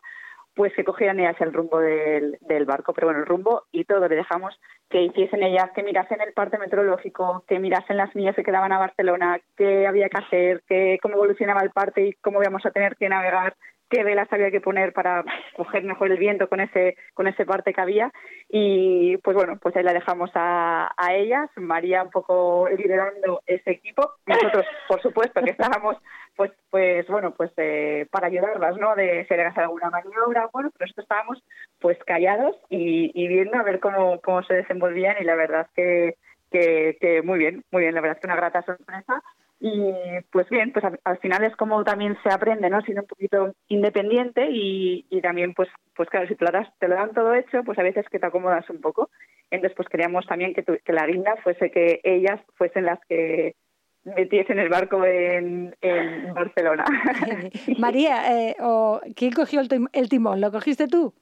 [0.55, 4.07] pues que cogieran ellas el rumbo del, del, barco, pero bueno, el rumbo y todo,
[4.07, 4.57] le dejamos
[4.89, 8.79] que hiciesen ellas, que mirasen el parte meteorológico, que mirasen las niñas que quedaban a
[8.79, 12.95] Barcelona, qué había que hacer, que, cómo evolucionaba el parte y cómo íbamos a tener
[12.95, 13.55] que navegar
[13.95, 15.23] qué velas había que poner para
[15.55, 18.11] coger mejor el viento con ese con ese parte que había.
[18.49, 24.11] Y pues bueno pues ahí la dejamos a, ellas María un poco liderando ese equipo.
[24.25, 25.97] Nosotros por supuesto que estábamos
[26.35, 30.85] pues pues bueno pues eh, para ayudarlas no de si hacer alguna maniobra bueno pero
[30.85, 31.43] nosotros estábamos
[31.79, 36.15] pues callados y, viendo a ver cómo cómo se desenvolvían y la verdad que
[36.51, 37.95] que, que muy bien muy bien.
[37.95, 39.23] La verdad que una grata sorpresa
[39.59, 39.93] y
[40.31, 42.81] pues bien, pues al, final es como también se aprende, ¿no?
[42.81, 46.87] Siendo un poquito independiente y, y también, pues, pues claro, si te lo, das, te
[46.87, 49.09] lo dan todo hecho, pues a veces que te acomodas un poco.
[49.49, 53.55] Entonces, pues queríamos también que, que la guinda fuese que ellas fuesen las que
[54.03, 56.85] metiesen el barco en, en Barcelona.
[57.79, 60.41] María, eh, o, ¿quién cogió el, el timón?
[60.41, 61.13] ¿Lo cogiste tú?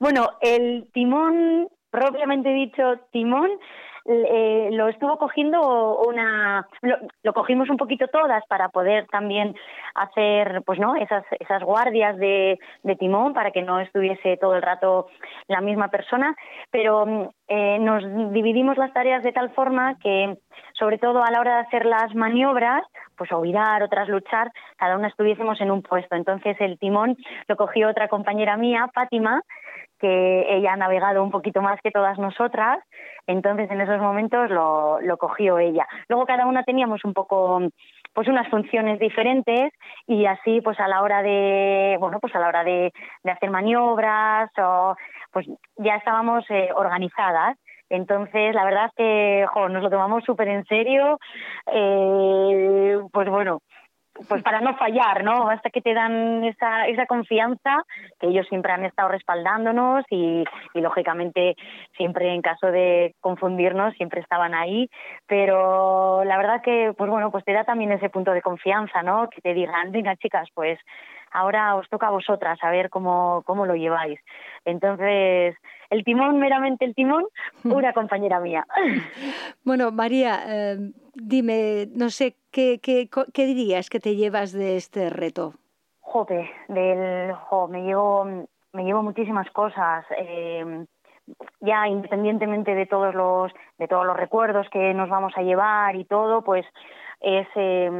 [0.00, 3.50] Bueno, el timón, propiamente dicho, timón,
[4.08, 6.66] eh, lo estuvo cogiendo una
[7.22, 9.54] lo, cogimos un poquito todas para poder también
[9.94, 14.62] hacer pues no esas esas guardias de, de timón para que no estuviese todo el
[14.62, 15.08] rato
[15.48, 16.34] la misma persona
[16.70, 18.02] pero eh, nos
[18.32, 20.36] dividimos las tareas de tal forma que
[20.78, 22.82] sobre todo a la hora de hacer las maniobras
[23.16, 26.14] pues o virar, otras luchar, cada una estuviésemos en un puesto.
[26.16, 27.16] Entonces el timón
[27.48, 29.42] lo cogió otra compañera mía, Fátima,
[29.98, 32.78] que ella ha navegado un poquito más que todas nosotras,
[33.26, 35.86] entonces en esos momentos lo, lo cogió ella.
[36.08, 37.60] Luego cada una teníamos un poco
[38.12, 39.72] pues unas funciones diferentes
[40.06, 42.92] y así pues a la hora de bueno pues a la hora de,
[43.22, 44.96] de hacer maniobras o
[45.32, 47.56] pues ya estábamos eh, organizadas
[47.88, 51.18] entonces, la verdad es que nos lo tomamos súper en serio.
[51.66, 53.60] Eh, pues bueno,
[54.28, 55.48] pues para no fallar, ¿no?
[55.48, 57.82] Hasta que te dan esa, esa confianza,
[58.20, 60.44] que ellos siempre han estado respaldándonos y,
[60.74, 61.56] y, lógicamente
[61.96, 64.88] siempre en caso de confundirnos siempre estaban ahí,
[65.26, 69.28] pero la verdad que, pues bueno, pues te da también ese punto de confianza, ¿no?
[69.28, 70.78] Que te digan, venga chicas, pues
[71.32, 74.20] ahora os toca a vosotras a ver cómo, cómo lo lleváis.
[74.64, 75.54] Entonces,
[75.90, 77.24] el timón, meramente el timón,
[77.64, 78.66] una compañera mía.
[79.64, 80.76] Bueno, María, eh,
[81.14, 85.54] dime, no sé, ¿qué, qué, qué dirías que te llevas de este reto?
[86.00, 88.24] Jope, del, jo, me llevo,
[88.72, 90.04] me llevo muchísimas cosas.
[90.16, 90.86] Eh,
[91.60, 96.04] ya independientemente de todos los de todos los recuerdos que nos vamos a llevar y
[96.04, 96.64] todo, pues
[97.20, 97.90] es eh,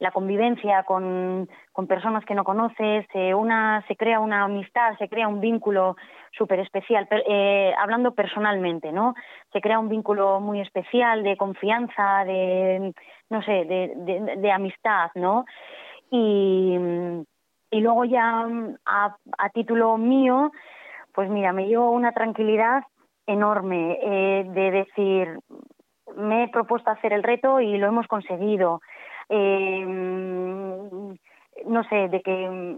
[0.00, 5.28] la convivencia con, con, personas que no conoces, una, se crea una amistad, se crea
[5.28, 5.96] un vínculo
[6.32, 9.14] súper especial, eh, hablando personalmente, ¿no?
[9.52, 12.94] Se crea un vínculo muy especial de confianza, de,
[13.28, 15.44] no sé, de, de, de amistad, ¿no?
[16.10, 16.76] Y,
[17.70, 18.46] y luego ya
[18.86, 20.50] a, a, título mío,
[21.12, 22.84] pues mira, me llevo una tranquilidad
[23.26, 25.38] enorme eh, de decir,
[26.16, 28.80] me he propuesto hacer el reto y lo hemos conseguido
[29.30, 29.84] eh,
[31.66, 32.76] no sé, de que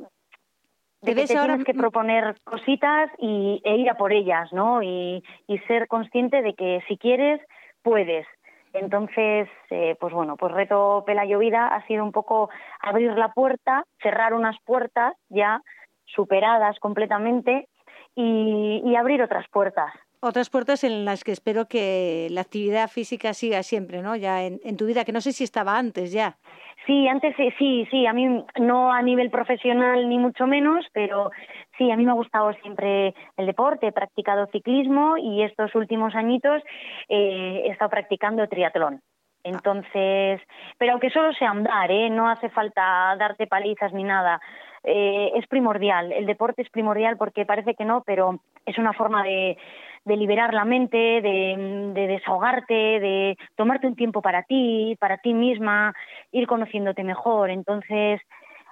[1.03, 1.55] de que te ahora...
[1.55, 4.83] tienes que proponer cositas y, e ir a por ellas, ¿no?
[4.83, 7.41] Y, y ser consciente de que si quieres,
[7.83, 8.27] puedes.
[8.73, 12.51] Entonces, eh, pues bueno, pues reto Pela Llovida ha sido un poco
[12.81, 15.61] abrir la puerta, cerrar unas puertas ya
[16.07, 17.69] superadas completamente
[18.15, 19.93] y, y abrir otras puertas
[20.23, 24.17] otras puertas en las que espero que la actividad física siga siempre, ¿no?
[24.17, 26.39] Ya en, en, tu vida, que no sé si estaba antes ya.
[26.87, 31.31] Sí, antes sí, sí, a mí no a nivel profesional ni mucho menos, pero
[31.79, 36.15] sí, a mí me ha gustado siempre el deporte, he practicado ciclismo y estos últimos
[36.15, 36.63] añitos
[37.09, 39.01] eh, he estado practicando triatlón.
[39.45, 40.41] Entonces,
[40.79, 42.11] pero aunque solo sea andar, ¿eh?
[42.11, 44.41] no hace falta darte palizas ni nada.
[44.85, 49.23] Eh, es primordial, el deporte es primordial porque parece que no, pero es una forma
[49.23, 49.57] de,
[50.05, 55.35] de liberar la mente, de, de, desahogarte, de tomarte un tiempo para ti, para ti
[55.35, 55.95] misma,
[56.33, 57.51] ir conociéndote mejor.
[57.51, 58.21] Entonces,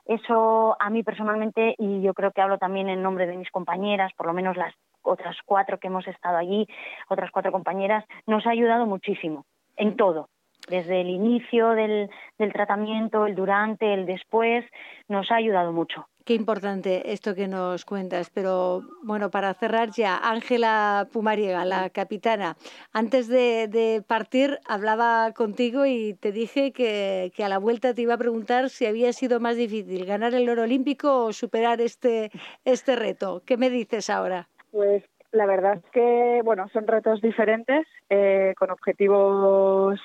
[0.06, 4.12] eso a mí personalmente, y yo creo que hablo también en nombre de mis compañeras,
[4.14, 6.66] por lo menos las otras cuatro que hemos estado allí,
[7.08, 9.44] otras cuatro compañeras, nos ha ayudado muchísimo
[9.76, 10.28] en todo
[10.70, 12.08] desde el inicio del,
[12.38, 14.64] del, tratamiento, el durante, el después,
[15.08, 16.06] nos ha ayudado mucho.
[16.24, 22.56] Qué importante esto que nos cuentas, pero bueno, para cerrar ya, Ángela Pumariega, la capitana,
[22.92, 28.02] antes de, de, partir hablaba contigo y te dije que, que, a la vuelta te
[28.02, 32.30] iba a preguntar si había sido más difícil ganar el oro olímpico o superar este,
[32.64, 33.42] este reto.
[33.44, 34.48] ¿Qué me dices ahora?
[34.70, 35.02] Pues
[35.32, 40.00] la verdad es que, bueno, son retos diferentes, eh, con objetivos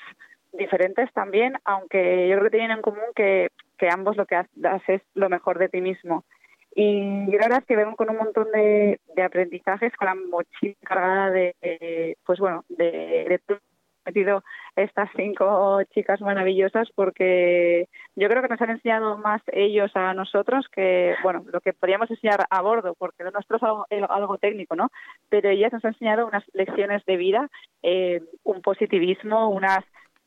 [0.57, 4.49] diferentes también, aunque yo creo que tienen en común que, que ambos lo que haces
[4.87, 6.23] es lo mejor de ti mismo.
[6.73, 10.15] Y yo la verdad es que vengo con un montón de, de aprendizajes, con la
[10.15, 13.59] mochila cargada de, de pues bueno, de, de
[14.05, 14.43] metido
[14.75, 20.67] estas cinco chicas maravillosas porque yo creo que nos han enseñado más ellos a nosotros
[20.71, 24.75] que, bueno, lo que podríamos enseñar a bordo, porque lo nuestro es algo, algo técnico,
[24.75, 24.91] ¿no?
[25.29, 27.49] Pero ellas nos han enseñado unas lecciones de vida,
[27.83, 29.83] eh, un positivismo, unas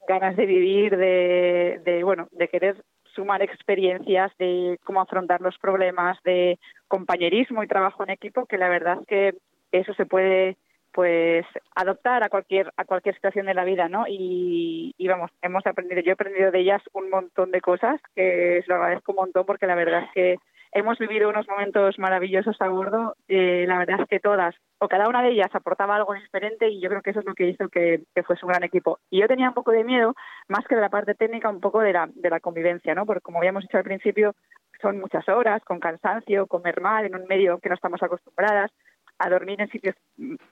[0.08, 2.82] ganas de vivir, de, de, bueno, de querer
[3.14, 8.68] sumar experiencias de cómo afrontar los problemas, de compañerismo y trabajo en equipo, que la
[8.68, 9.34] verdad es que
[9.70, 10.56] eso se puede
[10.92, 11.44] pues
[11.76, 14.06] adoptar a cualquier a cualquier situación de la vida, ¿no?
[14.08, 18.64] Y, y vamos, hemos aprendido, yo he aprendido de ellas un montón de cosas que
[18.66, 20.36] lo agradezco un montón porque la verdad es que
[20.72, 23.16] hemos vivido unos momentos maravillosos a bordo.
[23.28, 26.80] Eh, la verdad es que todas, o cada una de ellas aportaba algo diferente y
[26.80, 28.98] yo creo que eso es lo que hizo que, que, fuese un gran equipo.
[29.10, 30.14] Y yo tenía un poco de miedo,
[30.48, 33.06] más que de la parte técnica, un poco de la, de la convivencia, ¿no?
[33.06, 34.34] Porque como habíamos dicho al principio,
[34.80, 38.70] son muchas horas, con cansancio, comer mal, en un medio que no estamos acostumbradas,
[39.18, 39.96] a dormir en sitios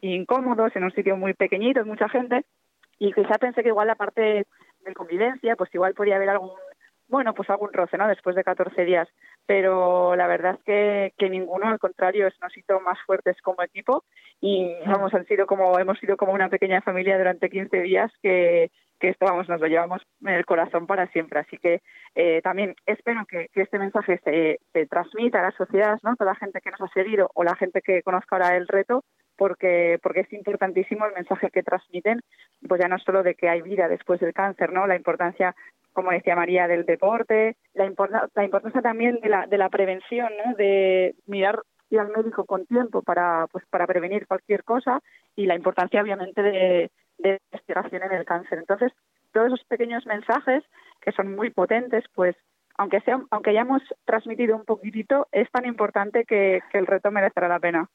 [0.00, 2.44] incómodos, en un sitio muy pequeñito, mucha gente.
[2.98, 4.46] Y quizá pensé que igual la parte
[4.80, 6.50] de convivencia, pues igual podía haber algún
[7.08, 8.08] bueno, pues algún roce, ¿no?
[8.08, 9.08] Después de 14 días.
[9.46, 14.04] Pero la verdad es que, que ninguno, al contrario, nos hizo más fuertes como equipo
[14.40, 18.70] y vamos, han sido como, hemos sido como una pequeña familia durante 15 días que,
[18.98, 21.40] que esto, vamos, nos lo llevamos en el corazón para siempre.
[21.40, 21.82] Así que
[22.14, 26.16] eh, también espero que, este mensaje se, se, transmita a la sociedad, ¿no?
[26.16, 29.04] Toda la gente que nos ha seguido o la gente que conozca ahora el reto,
[29.36, 32.20] porque, porque es importantísimo el mensaje que transmiten,
[32.66, 34.86] pues ya no solo de que hay vida después del cáncer, ¿no?
[34.86, 35.54] La importancia
[35.96, 40.30] como decía María, del deporte, la, importa, la importancia también de la, de la prevención,
[40.44, 40.54] ¿no?
[40.54, 45.00] de mirar ir al médico con tiempo para, pues, para prevenir cualquier cosa
[45.34, 48.58] y la importancia, obviamente, de, de investigación en el cáncer.
[48.58, 48.92] Entonces,
[49.32, 50.62] todos esos pequeños mensajes
[51.00, 52.36] que son muy potentes, pues
[52.78, 57.48] aunque sea, aunque hayamos transmitido un poquitito, es tan importante que, que el reto merecerá
[57.48, 57.88] la pena.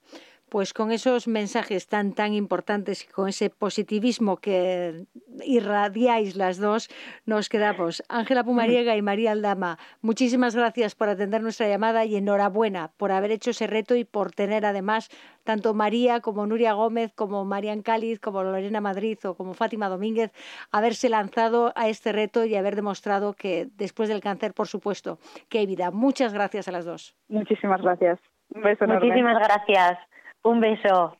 [0.52, 5.06] Pues con esos mensajes tan tan importantes y con ese positivismo que
[5.46, 6.90] irradiáis las dos,
[7.26, 8.04] nos quedamos.
[8.10, 13.32] Ángela Pumariega y María Aldama, muchísimas gracias por atender nuestra llamada y enhorabuena por haber
[13.32, 15.08] hecho ese reto y por tener además
[15.46, 20.34] tanto María como Nuria Gómez, como Marian Cáliz, como Lorena Madrid o como Fátima Domínguez,
[20.70, 25.60] haberse lanzado a este reto y haber demostrado que después del cáncer, por supuesto, que
[25.60, 25.92] hay vida.
[25.92, 27.16] Muchas gracias a las dos.
[27.30, 28.20] Muchísimas gracias.
[28.54, 30.11] Un beso Muchísimas gracias.
[30.44, 31.16] Un beso.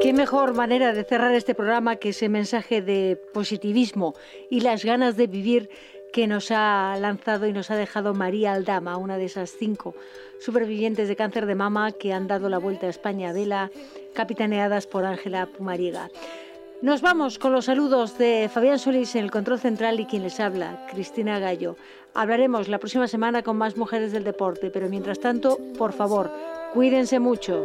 [0.00, 4.14] Qué mejor manera de cerrar este programa que ese mensaje de positivismo
[4.50, 5.68] y las ganas de vivir
[6.10, 9.94] que nos ha lanzado y nos ha dejado María Aldama, una de esas cinco
[10.40, 13.70] supervivientes de cáncer de mama que han dado la vuelta a España a vela,
[14.14, 16.08] capitaneadas por Ángela Pumariega.
[16.80, 20.40] Nos vamos con los saludos de Fabián Solís en el control central y quien les
[20.40, 21.76] habla, Cristina Gallo.
[22.14, 26.30] Hablaremos la próxima semana con más mujeres del deporte, pero mientras tanto, por favor,
[26.72, 27.64] Cuídense mucho.